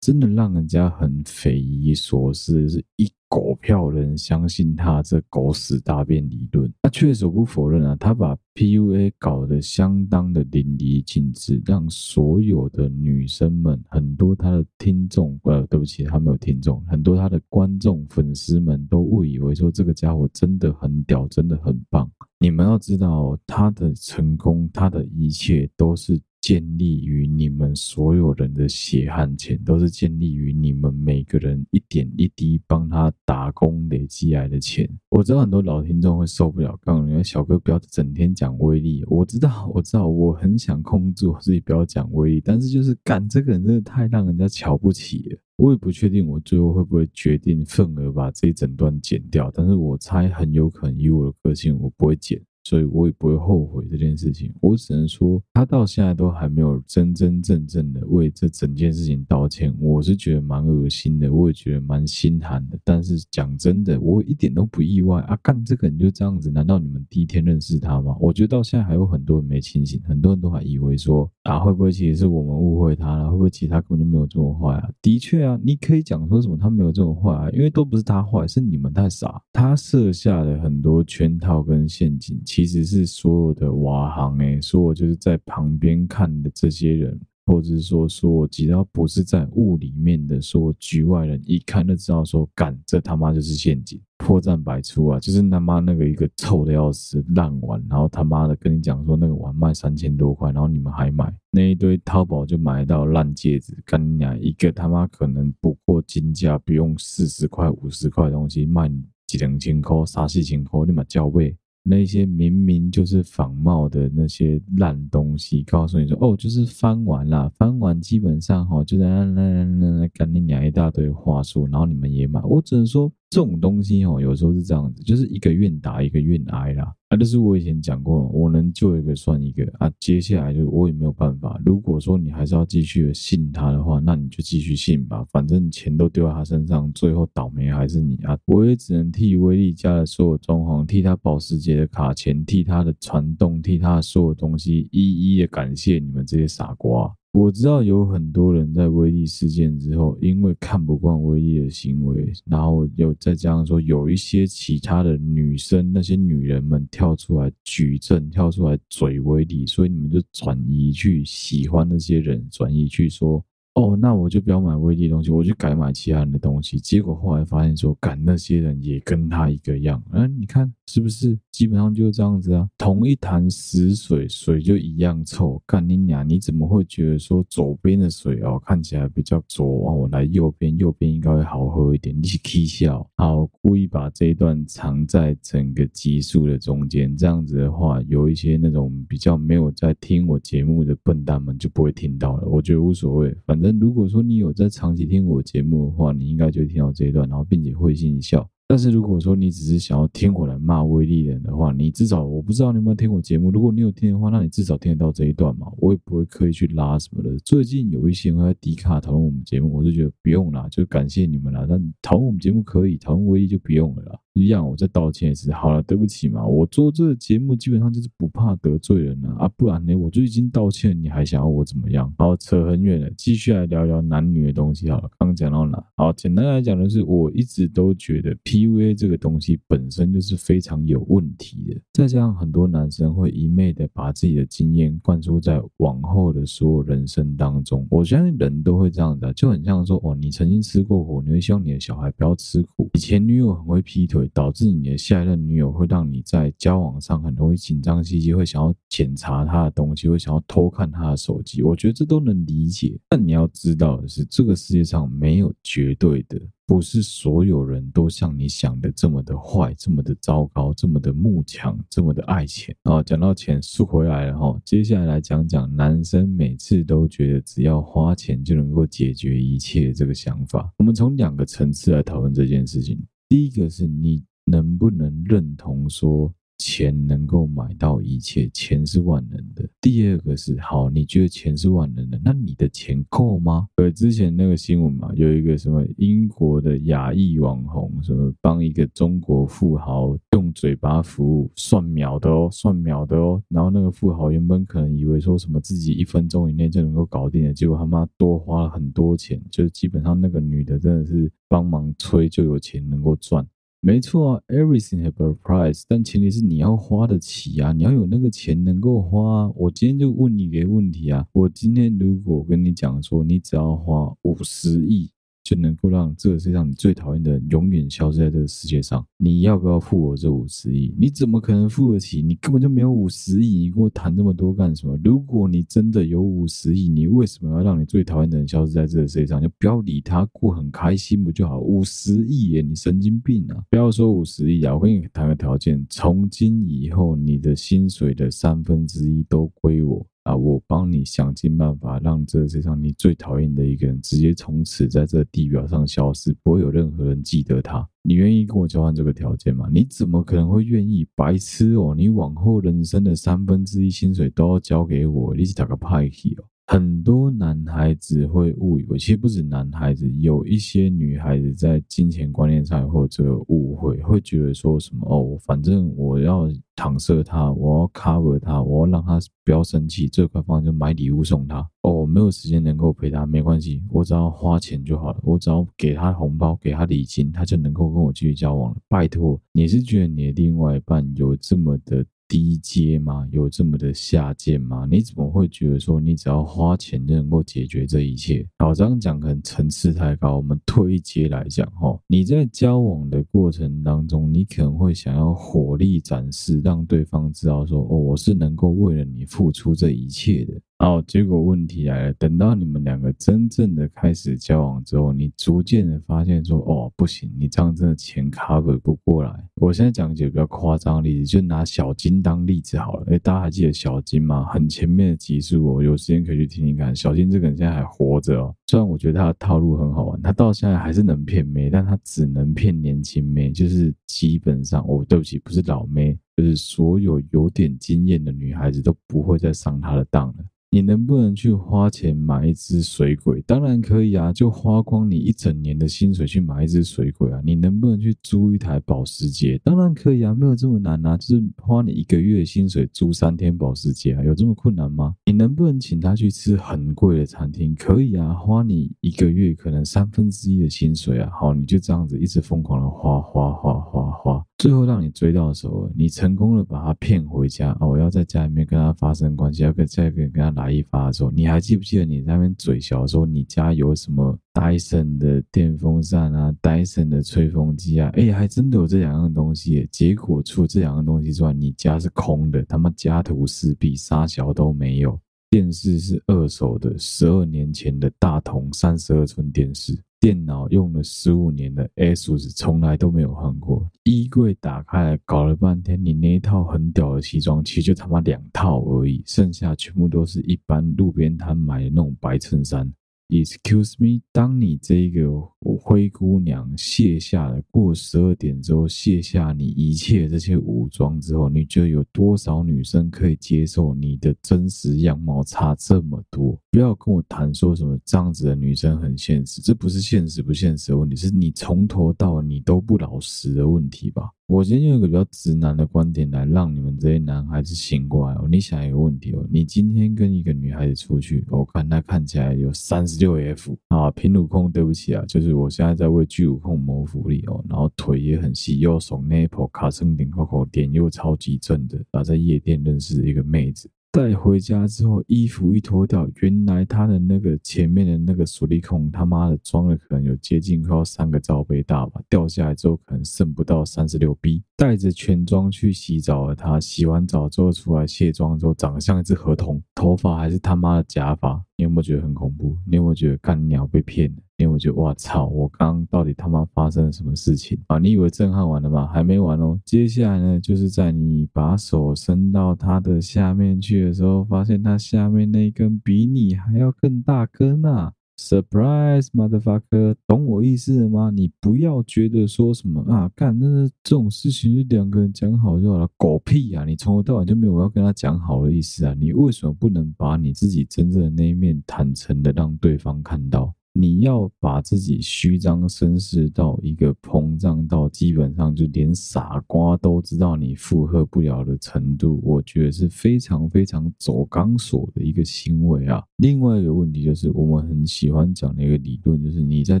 [0.10, 6.68] 真的让人家很匪夷所思，是一狗票人相信他这狗屎大便理论。
[6.82, 22.10] 他确实我不否认啊，他把 PUA 搞得相当的淋漓尽致，让所有的女生们，很多他的听众，呃，对不起，他没有听众，很多他的观众粉丝们都误以为说这个家伙真的很屌，真的很棒。
[22.40, 26.20] 你们要知道，他的成功，他的一切都是。
[26.40, 34.88] 建立于你们所有人的血汗钱，都是建立于你们每个人一点一滴帮他打工累积来的钱。
[35.10, 39.04] 我知道很多老听众会受不了，告诉你小哥不要整天讲威力。
[39.06, 45.38] 我知道，我知道，我很想控制我自己不要讲威力，但是就是干这个人真的太让人家瞧不起了。
[45.58, 52.40] 我也不确定我最后会不会决定份额把这一整段剪掉，但是我猜很有可能以我的个性，我不会剪。
[52.70, 62.78] 所以我也不会后悔这件事情，我只能说他到现在都还没有真真正正的为这整件事情道歉，我是觉得蛮恶心的，我也觉得蛮心寒的。
[62.84, 65.36] 但是讲真的，我一点都不意外啊！
[65.42, 68.16] 干这个人就这样子，难道你们第一天认识他吗？
[68.20, 73.32] 我觉得到现在还有很多人没清醒，很多人都还以为说啊，会不会其实是我们误会他了？
[73.32, 74.88] 会不会其实他根本就没有这么坏啊？
[75.02, 82.40] 的确啊，你可以讲说什么他没有这么坏啊，因为都不是他坏，是你们太傻，他设下了很多圈套跟陷阱。
[82.44, 95.18] 其其实是所有的瓦行诶，所有就是在旁边看的这些人，或者是说说只要不是在雾里面的说局外人，一看就知道说干这他妈就是陷阱，破绽百出啊！
[95.18, 111.56] 就是他妈那个一个臭的要死烂碗，然后他妈的跟你讲说那个碗卖三千多块，然后你们还买那一堆淘宝就买到烂戒指，干你娘一个他妈可能不过金价，不用四十块五十块的东西卖你几两千块三四千块，你妈交背。
[111.82, 123.10] 那些明明就是仿冒的那些烂东西，告诉你说哦，就是翻完了，翻完基本上哈，就在那那那那干你讲一大堆话术，然后你们也买，我只能说。
[123.30, 126.92] 这种东西哦，有时候是这样子，就是一个愿打一个愿挨啦。
[127.10, 129.88] 啊，就是我以前讲过，我能救一个算一个啊。
[130.00, 131.60] 接下来就我也没有办法。
[131.64, 138.36] 如果说你还是要继续信他的话，那你就继续信吧，反正钱都丢在他身上，最后倒霉还是你啊。
[138.46, 147.12] 我也只能替威力家的所有装潢，替他保时捷的卡钳，替他的传动，替他的所有东西，一一的感谢你们这些傻瓜。
[147.32, 163.44] 我知道有很多人在威力事件之后，因为看不惯威力的行为，然后又再加上说有一些其他的女生，那些女人们跳出来举证，跳出来嘴威力，所以你们就转移去喜欢那些人，转移去说。
[163.74, 166.80] 哦，那我就不要买威力东西，我就改买其他人的东西。
[166.80, 170.02] 结果后来发现说，干那些人也跟他一个样。
[170.10, 171.38] 嗯、啊，你看是不是？
[171.52, 172.68] 基本上就是这样子啊。
[172.76, 175.62] 同一潭死水，水就一样臭。
[175.64, 179.94] 干你娘，你怎么会觉得说左边的水哦看起来比较浊啊？
[179.94, 182.16] 我来右边，右边应该会好喝一点。
[182.16, 187.16] 你起笑，好，故意把这一段藏在整个集数的中间。
[187.16, 192.48] 这样子的话，有一些那种比较没有在听我节目的笨蛋们就不会听到了。
[192.48, 193.70] 我觉得无所谓，反正。
[193.78, 198.48] 如果说你有在长期听我节目的话，你应该就听到这一段，然后并且会心一笑。
[198.70, 203.50] 但是如果说你只是想要听我来骂威利人的话，你至少我不知道你有没有听我节目。
[203.50, 207.36] 如果你有听的话，那你至少听得到这一段嘛，我也不会刻意去拉什么的。
[207.40, 211.66] 最近有一些人在迪卡讨论我们节目，我就觉得不用啦，就感谢你们啦。
[211.68, 214.16] 但讨论我们节目可以，讨论威力就不用了啦。
[214.40, 215.50] 一样，我再道歉一次。
[215.52, 222.12] 好了，对不起嘛，我做这个节目基本上就是不怕得罪人啊，啊，不然呢，我就已经道歉，你还想要我怎么样？
[222.16, 225.10] 好，扯很远了，继续来聊聊男女的东西好了。
[225.18, 225.84] 刚刚讲到哪？
[225.96, 231.80] 好，简单来讲的是，我一直都觉得 PUA 这个东西本身就是非常有问题的。
[231.92, 242.88] 再加上很多男生会一昧的把自己的经验灌输在往后的所有人生当中，我相信人都会这样的，就很像说，哦，你曾经吃过苦，你会希望你的小孩不要吃苦。
[242.94, 244.29] 以前女友很会劈腿。
[244.32, 251.62] 导致你的下一任女友会让你在交往上很容易紧张兮兮，会想要检查她的东西，会想要偷看她的手机。
[251.62, 252.98] 我觉得这都能理解。
[253.08, 262.74] 但你要知道的是，这个世界上没有绝对的，不是所有人都像你想的这么的坏，这么的糟糕，这么的慕强，这么的爱钱。
[262.84, 264.60] 哦，讲到钱，说回来了哈。
[264.64, 270.72] 接下来来讲讲男生每次都觉得只要花钱就能够解决一切这个想法。
[270.78, 273.00] 我们从两个层次来讨论这件事情。
[273.30, 279.66] 第一个是你能不能认同说钱能够买到一切，钱是万能的。
[279.80, 283.66] 第二个是，好，你觉得钱是万能的，那你的钱够吗？
[283.76, 293.42] 呃，之前那个新闻嘛，有一个什么英国的亚裔网红，什么帮一个中国富豪用嘴巴服务，算秒的哦，算秒的哦。
[293.48, 303.46] 然后那个富豪原本可能以为说什么自己一分钟以内就能够搞定的，结果他妈多花了很多钱，就基本上那个女的真的是帮忙催就有钱能够赚。
[303.82, 309.52] 没错啊，everything have a price，但前提是你要花得起啊，你要有那个钱能够花啊。
[309.56, 315.10] 我今天就问你一个问题啊，我今天如果跟你讲说，你只要花五十亿。
[315.42, 319.04] 就能够让这个世界上你最讨厌的人永远消失在这个世界上。
[319.18, 320.94] 你要不要付我这五十亿？
[320.98, 322.22] 你怎么可能付得起？
[322.22, 324.98] 你根本就没有五十亿，你跟我谈这么多干什么？
[325.02, 329.40] 如果你真的有五十亿，你为什么要让你最讨厌的人消失在这个世界上？
[329.40, 331.60] 就不要理他，过很开心不就好？
[331.60, 333.62] 五十亿耶，你神经病啊！
[333.70, 340.06] 不要说五十亿啊，我跟你谈个条件：从今以后，你的薪水的三分之一都归我。
[340.24, 340.36] 啊！
[340.36, 347.86] 我帮你想尽办法，让这世上你最讨厌的一个人，直接从此在这地表上消失，不会有任何人记得他。
[348.02, 349.68] 你愿意跟我交换这个条件吗？
[349.72, 351.06] 你怎么可能会愿意？
[351.14, 351.94] 白痴哦！
[351.96, 356.44] 你往后人生的三分之一薪水都要交给我，你是打个派系哦！
[356.72, 371.58] 很多男孩子会误以为，其实不止男孩子，有一些女孩子在金钱观念上或者误会，会觉得说什么哦，反正我要搪塞他，我要 cover 他，我要让他不要生气，这块方就买礼物送他。
[371.82, 378.76] 哦，我没有时间能够陪他，没关系，我只要花钱就好了，我只要给他红包，给他礼金，他就能够跟我继续交往了。
[378.86, 382.06] 拜托，你是觉得你的另外一半有这么的？
[382.30, 383.26] 低阶吗？
[383.32, 384.86] 有这么的下贱吗？
[384.88, 388.46] 你怎么会觉得说你只要花钱就能够解决这一切？
[388.60, 390.36] 老张讲可能层次太高。
[390.36, 400.54] 我们退一阶来讲，哈，你在交往的过程当中，你可能会想要火力展示，让对方知道说，哦，我是能够为了你付出这一切的。
[400.82, 402.12] 好，结果问题来了。
[402.14, 409.30] 等到你们两个真正的开始交往之后，你逐渐的发现说，哦，不行，你这样真的钱 cover 不过来。
[409.56, 413.04] 我现在讲几个比较夸张的例子，就拿小金当例子好了。
[413.08, 414.46] 诶，大家还记得小金吗？
[414.46, 416.96] 很前面的集数，我有时间可以去听听看。
[416.96, 430.36] 小金这个人现在还活着哦，虽然我觉得他的套路很好玩，他到现在还是能骗妹，但他只能骗年轻妹，就是基本上，哦，对不起，不是老妹，就是所有有点经验的女孩子都不会再上他的当了。
[430.72, 433.42] 你能不能去花钱买一只水鬼？
[433.42, 437.42] 当然可以啊，就花光你一整年的薪水去买一只水鬼啊！
[437.44, 439.60] 你能不能去租一台保时捷？
[439.64, 445.12] 当然可以啊，没有这么难啊，就是花你一个月的薪水租三天保时捷啊，有这么困难吗？
[445.26, 447.74] 你能不能请他去吃很贵的餐厅？
[447.74, 454.46] 可以啊，花你一个月可能三分之一的薪水啊，好，你就这样子一直疯狂的花花花花花。
[454.58, 457.86] 最后让你追到的时候，你成成功的把他骗回家啊！
[457.86, 468.10] 我要在家里面跟他发生关系，要跟再跟跟他来一发的时候，你还记不记得你那边嘴小说你家有什么戴森的电风扇啊，戴森的吹风机啊？
[468.14, 469.88] 哎，还真的有这两样东西。
[469.90, 475.18] 结果除这两样东西之外，你家是空的，他妈家徒四壁，啥小都没有。
[475.50, 479.98] 电视是二手的，十二年前的大同三十二寸电视。
[480.20, 483.90] 电脑用了十五年的 ASUS 从来都没有换过。
[484.04, 492.92] 衣柜打开，搞了半天，你那一套很屌的西装，其实就他妈两套而已，剩下全部都是一般路边摊买的那种白衬衫。
[493.30, 495.30] Excuse me，当你这个
[495.78, 506.60] 灰姑娘卸下了过十二点之后卸下你一切这些武装之后，你觉得有多少女生可以接受你的真实样貌差这么多？
[506.72, 514.30] 不要跟我谈说什么这样子的女生很现实，这不是现实不现实的问题，是你从头到尾你都不老实的问题吧？
[514.46, 518.46] 我今天用一个比较直男的观点来让你们这些男孩子醒过来哦。
[518.48, 527.64] 你想一个问题哦，你今天跟一个女孩子出去，我看她看起来有三十六 F 啊，平乳控，对不起啊，就是我现在在为巨乳控谋福利哦。
[527.68, 533.90] 然后腿也很细，又手 n a p p l e 卡森顶扣扣，脸又超级正的，啊，在夜店认识一个妹子。
[534.12, 544.64] 带回家之后，衣服一脱掉，原来他的那个前面的那个矽利康，他妈的装了可能有接近快要三个罩杯大吧，掉下来之后可能剩不到三十六 B。
[544.76, 551.62] 带着全妆去洗澡的他，洗完澡之后出来卸妆之后，长得像一只河童，头发还是他妈的假发。
[551.76, 552.76] 你有没有觉得很恐怖？
[552.84, 554.42] 你有没有觉得干鸟被骗了？
[554.60, 555.46] 因为我觉得哇操！
[555.46, 557.98] 我刚到底他妈发生了什么事情啊？
[557.98, 559.06] 你以为震撼完了吗？
[559.06, 559.80] 还没完哦！
[559.86, 570.14] 接下来呢，就是在你把手伸到他的下面去的时候，发现他下面那一根比你还要更大根啊！Surprise, motherfucker！
[570.26, 571.30] 懂我意思了吗？
[571.30, 576.84] 你不要觉得说什么啊，干那这种事情是两个人讲好就好了，狗屁啊！
[576.84, 579.14] 你从头到尾就没有要跟他讲好的意思啊！
[579.18, 583.74] 你为什么不能把你自己真正的那一面坦诚的让对方看到？
[584.00, 596.24] 你要把自己虚张声势到一个膨胀到基本上就连傻瓜都知道你负荷不了的程度，我觉得是非常非常走钢索的一个行为啊。
[596.38, 600.00] 另外一个问题就是，我们很喜欢讲的一个理论，就是你在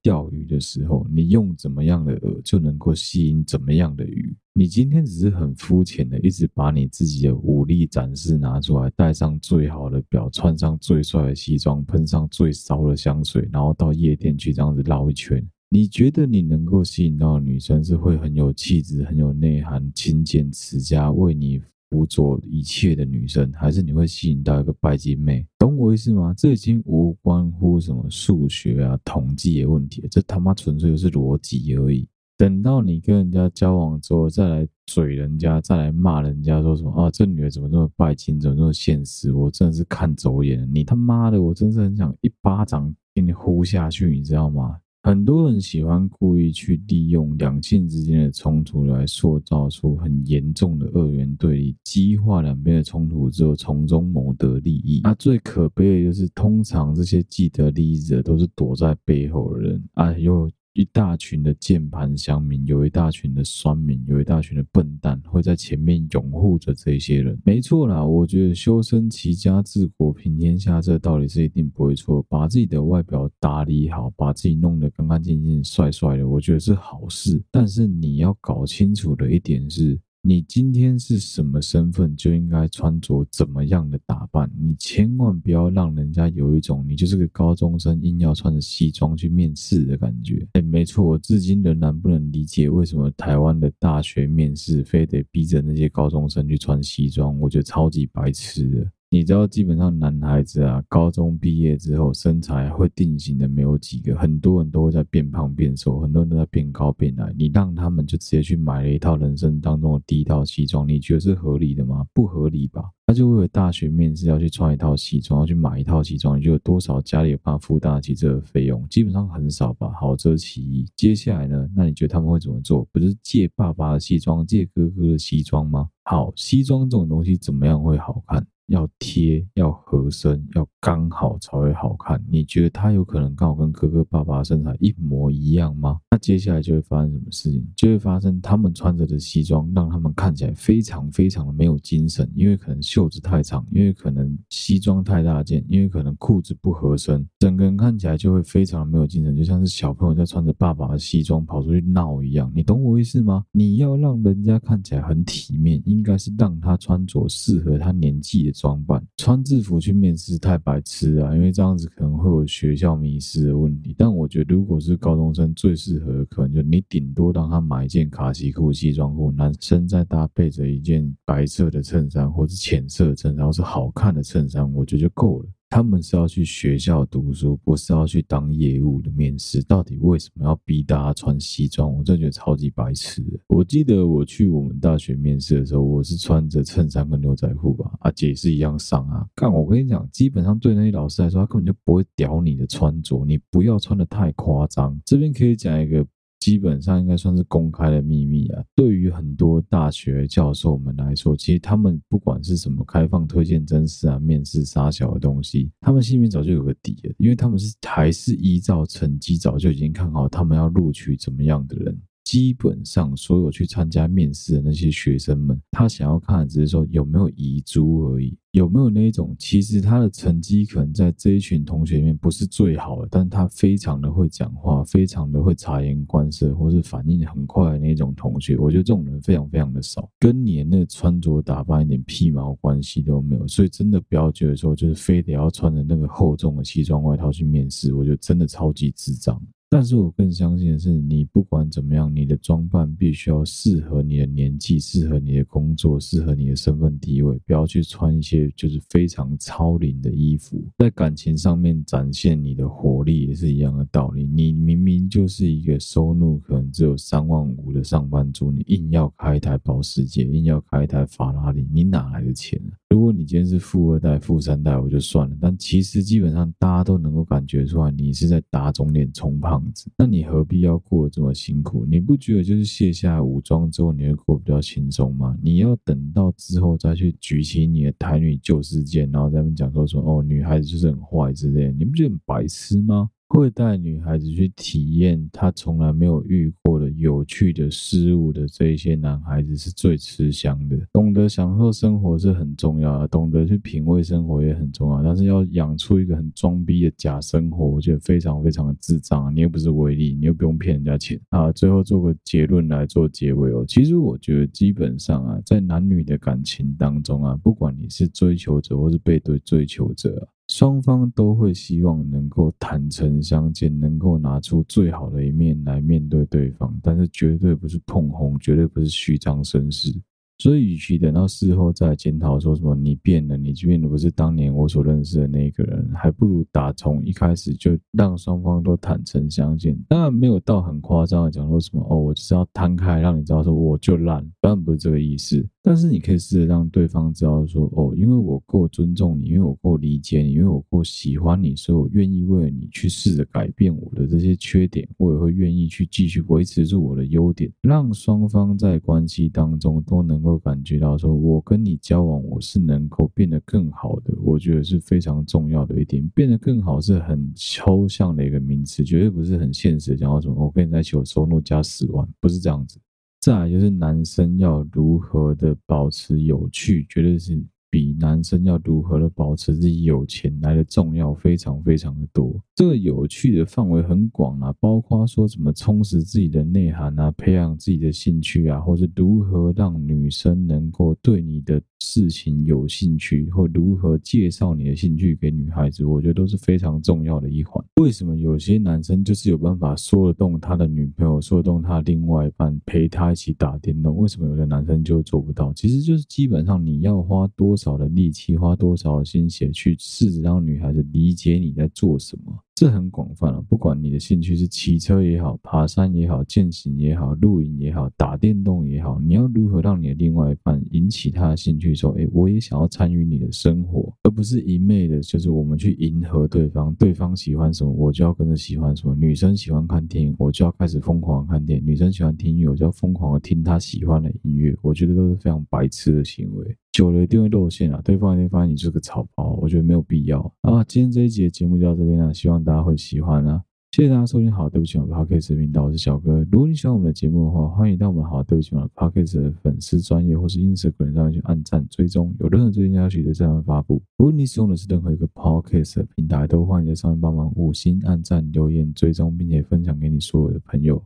[0.00, 4.32] 钓鱼的时候，你用怎么样的饵就能够吸引怎么样的鱼。
[4.60, 15.42] 你今天只是很肤浅的，一直把你自己的武力展示拿出来，戴上最好的表，穿上最帅的西装，喷上最骚的香水，然后到夜店去这样子绕一圈。
[15.70, 21.58] 你觉得你能够吸引到女生是会很有气质、很有内涵、勤俭持家、为你
[21.88, 25.42] 辅佐一切的女生，还是你会吸引到一个拜金妹？
[25.58, 26.34] 懂我意思吗？
[26.36, 32.06] 这已经无关乎什么数学啊、统计的问题，这他妈纯粹就是逻辑而已。
[32.40, 37.10] 等到你跟人家交往之后，再来嘴人家，再来骂人家，说什么啊？
[37.10, 39.30] 这女的怎么这么拜金，怎么这么现实？
[39.30, 40.64] 我真的是看走眼了。
[40.64, 44.74] 你他妈的，我真是很想一巴掌给你呼下去，你知道吗？
[45.02, 55.02] 很多人喜欢故意去利用两性之间的冲突来塑造出很严重的二元对立，激化两边的冲突之后，从中谋得利益。
[55.04, 60.50] 那最可悲的就是，通常这些既得利益者都是躲在背后的人啊，又。
[60.72, 67.36] 一大群的键盘乡民，有一大群的酸民，有一大群的笨蛋，会在前面拥护着这些人。
[67.44, 72.22] 没错啦，我觉得修身齐家治国平天下这道理是一定不会错。
[72.28, 77.42] 把自己的外表打理好，把自己弄得干干净净、帅帅的，我觉得是好事。
[77.50, 79.98] 但是你要搞清楚的一点是。
[80.22, 84.50] 你今天是什么身份，就应该穿着怎么样的打扮。
[84.60, 90.46] 你千万不要让人家有一种你就是个高中生，硬要穿着西装去面试的感觉。
[90.52, 98.86] 哎，没错，我至今仍然不能理解为什么台湾的大学面试非得逼着那些高中生去穿西装，我觉得超级白痴的。
[99.12, 107.34] 你知道，基本上男孩子啊，高中毕业之后身材会定型的没有几个，很多人都会在变胖变瘦，很多人都在变高变矮。
[107.36, 112.06] 你让他们就直接去买了一套人生当中的第一套西装，你觉得是合理的吗？
[112.14, 112.84] 不合理吧？
[113.10, 118.88] 他就为了大学面试要去穿一套西装，要去买一套西装，你觉得有多少家里有办法负担起这个费用？
[118.88, 119.90] 基本上很少吧。
[120.00, 120.86] 好，这是其一。
[120.94, 121.68] 接下来呢？
[121.74, 122.86] 那你觉得他们会怎么做？
[122.92, 125.88] 不是借爸爸的西装，借哥哥的西装吗？
[126.04, 128.46] 好，西装这种东西怎么样会好看？
[128.68, 132.24] 要贴，要合身，要刚好才会好看。
[132.30, 135.98] 你觉得他有可能刚好跟哥哥爸爸身材一模一样吗？
[136.08, 137.66] 那接下来就会发生什么事情？
[137.74, 152.52] 就会发生他们穿着的西装让他们看起来非常非常的没有精神，因为可能袖子太长，因为可能西装太大件，因为可能裤子不合身，整个人看起来就会非常没有精神，就像是小朋友在穿着爸爸的西装跑出去闹一样。
[152.54, 153.44] 你懂我意思吗？
[153.52, 158.50] 你要让人家看起来很体面，应该是让他穿着适合他年纪的。
[158.60, 163.94] 装扮穿制服去面试太白痴啊，因为这样子可能会有学校迷失的问题。
[163.96, 175.48] 但我觉得，如果是高中生，最适合的可能就你顶多让他买一件卡其裤、西装裤，男生再搭配着一件白色的衬衫或者浅色衬衫，或是好看的衬衫，我觉得就够了。
[175.72, 179.62] 他们是要去学校读书，不是要去当业务的面试。
[179.62, 181.96] 到底为什么要逼大家穿西装？
[181.96, 183.22] 我真的觉得超级白痴。
[183.46, 189.24] 我记得我去我们大学面试的时候，我是穿着衬衫跟牛仔裤吧，啊姐是一样上啊。
[189.36, 195.00] 干，我跟你讲，基本上对那些老师来说，他根本就不会屌你的穿着，你不要穿得太夸张。
[195.06, 196.04] 这边可以讲一个。
[196.40, 198.64] 基本上应该算是公开的秘密啊。
[198.74, 212.00] 对于很多大学教授们来说，其实他们不管是什么开放推荐真试啊、面试杀小的东西，他们心里面早就有个底了，因为他们是还是依照成绩早就已经看好他们要录取怎么样的人。
[212.24, 239.40] 基本上，所有去参加面试的那些学生们，他想要看的只是说有没有遗珠而已，有没有那一种其实他的成绩可能在这一群同学里面不是最好的，但他非常的会讲话，非常的会察言观色，或是反应很快的那种同学，我觉得这种人非常非常的少，跟你的那穿着打扮一点屁毛关系都没有，所以真的不要觉得说就是非得要穿着那个厚重的西装外套去面试，我觉得真的超级智障。
[239.72, 250.60] 但是我更相信的是，你不管怎么样，你的装扮必须要适合你的年纪，适合你的工作，适合你的身份地位，不要去穿一些就是非常超龄的衣服。
[250.78, 254.26] 在感情上面展现你的活力也是一样的道理。
[254.26, 262.60] 你明明就是一个收入可能只有三万五的上班族，你硬要开一台保时捷，硬要开一台法拉利，你哪来的钱？
[262.90, 265.36] 如果你今天是富二代、富三代，我就算了。
[265.40, 269.88] 但其实基本上大家都能够感觉出来，你是在打肿脸充胖子。
[269.96, 271.86] 那你何必要过得这么辛苦？
[271.86, 275.38] 你不觉得就是卸下武装之后，你会过比较轻松吗？
[275.40, 283.08] 你要等到之后再去举起你的台女旧事件，然后在那边讲说说哦，女孩子就是很坏之类的，你不觉得很白痴吗？
[283.38, 290.76] 会带女孩子去体验她从来没有遇过的有趣的事物的这一些男孩子是最吃香的。
[290.92, 295.02] 懂得享受生活是很重要的，懂得去品味生活也很重要。
[295.02, 299.34] 但是要养出一个很装逼的假生活，我觉得非常非常的智障。
[299.34, 301.52] 你又不是威力，你又不用骗人家钱啊。
[301.52, 303.64] 最后做个结论来做结尾哦。
[303.68, 310.28] 其实我觉得基本上啊，在男女的感情当中啊，不管你是追求者或是被对追求者。
[310.50, 319.92] 双方都会希望能够坦诚相见，能够拿出最好的一面来面对对方，但是绝对不是碰红，绝对不是虚张声势。
[320.40, 329.78] 所以，与其等到事后再检讨，说什么你变了，你变的不是当年我所认识的那个人，还不如打从一开始就让双方都坦诚相见。
[329.86, 335.46] 当然没有到很夸张的讲说什么哦，我就是要摊开让你知道说我就烂，当然不是这个意思。
[335.62, 350.29] 但是你可以试着让对方知道说哦，因为我够尊重你，因为我够理解你，因为我够喜欢你，所以我愿意为了你去试着改变我的这些缺点，我也会愿意去继续维持住我的优点，让双方在关系当中都能够。
[350.30, 356.06] 会感觉到说，我跟你交往，我是能够变得更好的，我觉得是非常重要的一点。
[356.14, 359.96] 变得更好是很抽象的一个名词，绝对不是很现实的。
[359.96, 362.78] 讲到什么，我跟你在一起，我收入加十万，不是这样子。
[363.20, 367.42] 再来就是男生要如何的保持有趣，绝对是。
[367.70, 372.34] 比男生要如何的保持自己有钱来的重要，非常非常的多。
[372.54, 387.64] 这个有趣的范围很广啊，包括说怎么充实自己的内涵啊，培养自己的兴趣啊，或是如何让女生能够对你的事情有兴趣，或如何介绍你的兴趣给女孩子，我觉得都是非常重要的一环。
[387.80, 393.96] 为什么有些男生就是有办法说得动他的女朋友，说得动他另外一半，陪他一起打电动？
[393.96, 395.52] 为什么有的男生就做不到？
[395.52, 397.56] 其实就是基本上你要花多。
[397.60, 402.32] 少的力气，花多少的心血去试着让女孩子理解你在做什么。
[402.60, 411.74] 这很广泛了，不管你的兴趣是骑车也好，爬山也好，健行也好，露营也好，打电动也好，你要如何让你的另外一半引起他的兴趣？
[411.74, 418.94] 说，哎，我也想要参与你的生活，而不是一昧的，就是我们去迎合对方，对方喜欢什么，我就要跟着喜欢什么。
[418.94, 424.54] 女生喜欢看电影，我就要开始疯狂看电影；女生喜欢听音乐，我就要疯狂的听她喜欢的音乐。
[424.60, 427.80] 我觉得都是非常白痴的行为，久了一定会露馅啊！
[427.84, 430.62] 对方一定发现你是个草包，我觉得没有必要啊。
[430.64, 433.42] 今天这一集的节目就到这边了，希望大家会喜欢啊！
[433.72, 436.24] 谢谢大家收听好对不起我的 Podcast 频道，我是小哥。
[436.30, 443.82] 如果你喜欢我们的节目的话，欢迎到我们好对不起我的 Podcast 的粉丝专业或是 Instagram 上面去按赞追踪，有任何最新消息的在上面发布。
[443.98, 450.80] 如果你使用的是任何一个 Podcast 的平台，都欢迎在上面帮忙五星按赞、留言、追踪，并且分享给你所有的朋友。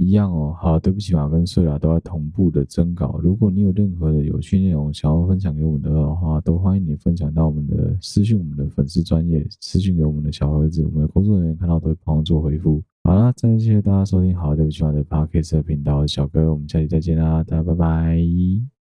[0.00, 3.20] 一样哦，好，对不起，马跟碎啦都要同步的征稿。
[3.22, 12.82] 如果你有任何的有趣内容想要分享给我们的话，都欢迎你分享到我们的私讯，我们的粉丝专业私讯给我们的小盒子，我们的工作人员看到都会帮忙做回复。
[13.04, 18.79] 好啦，再次谢谢大家收听，好，对不起，马的 Podcast 频道，小哥，我们下期再见啦，大家拜拜。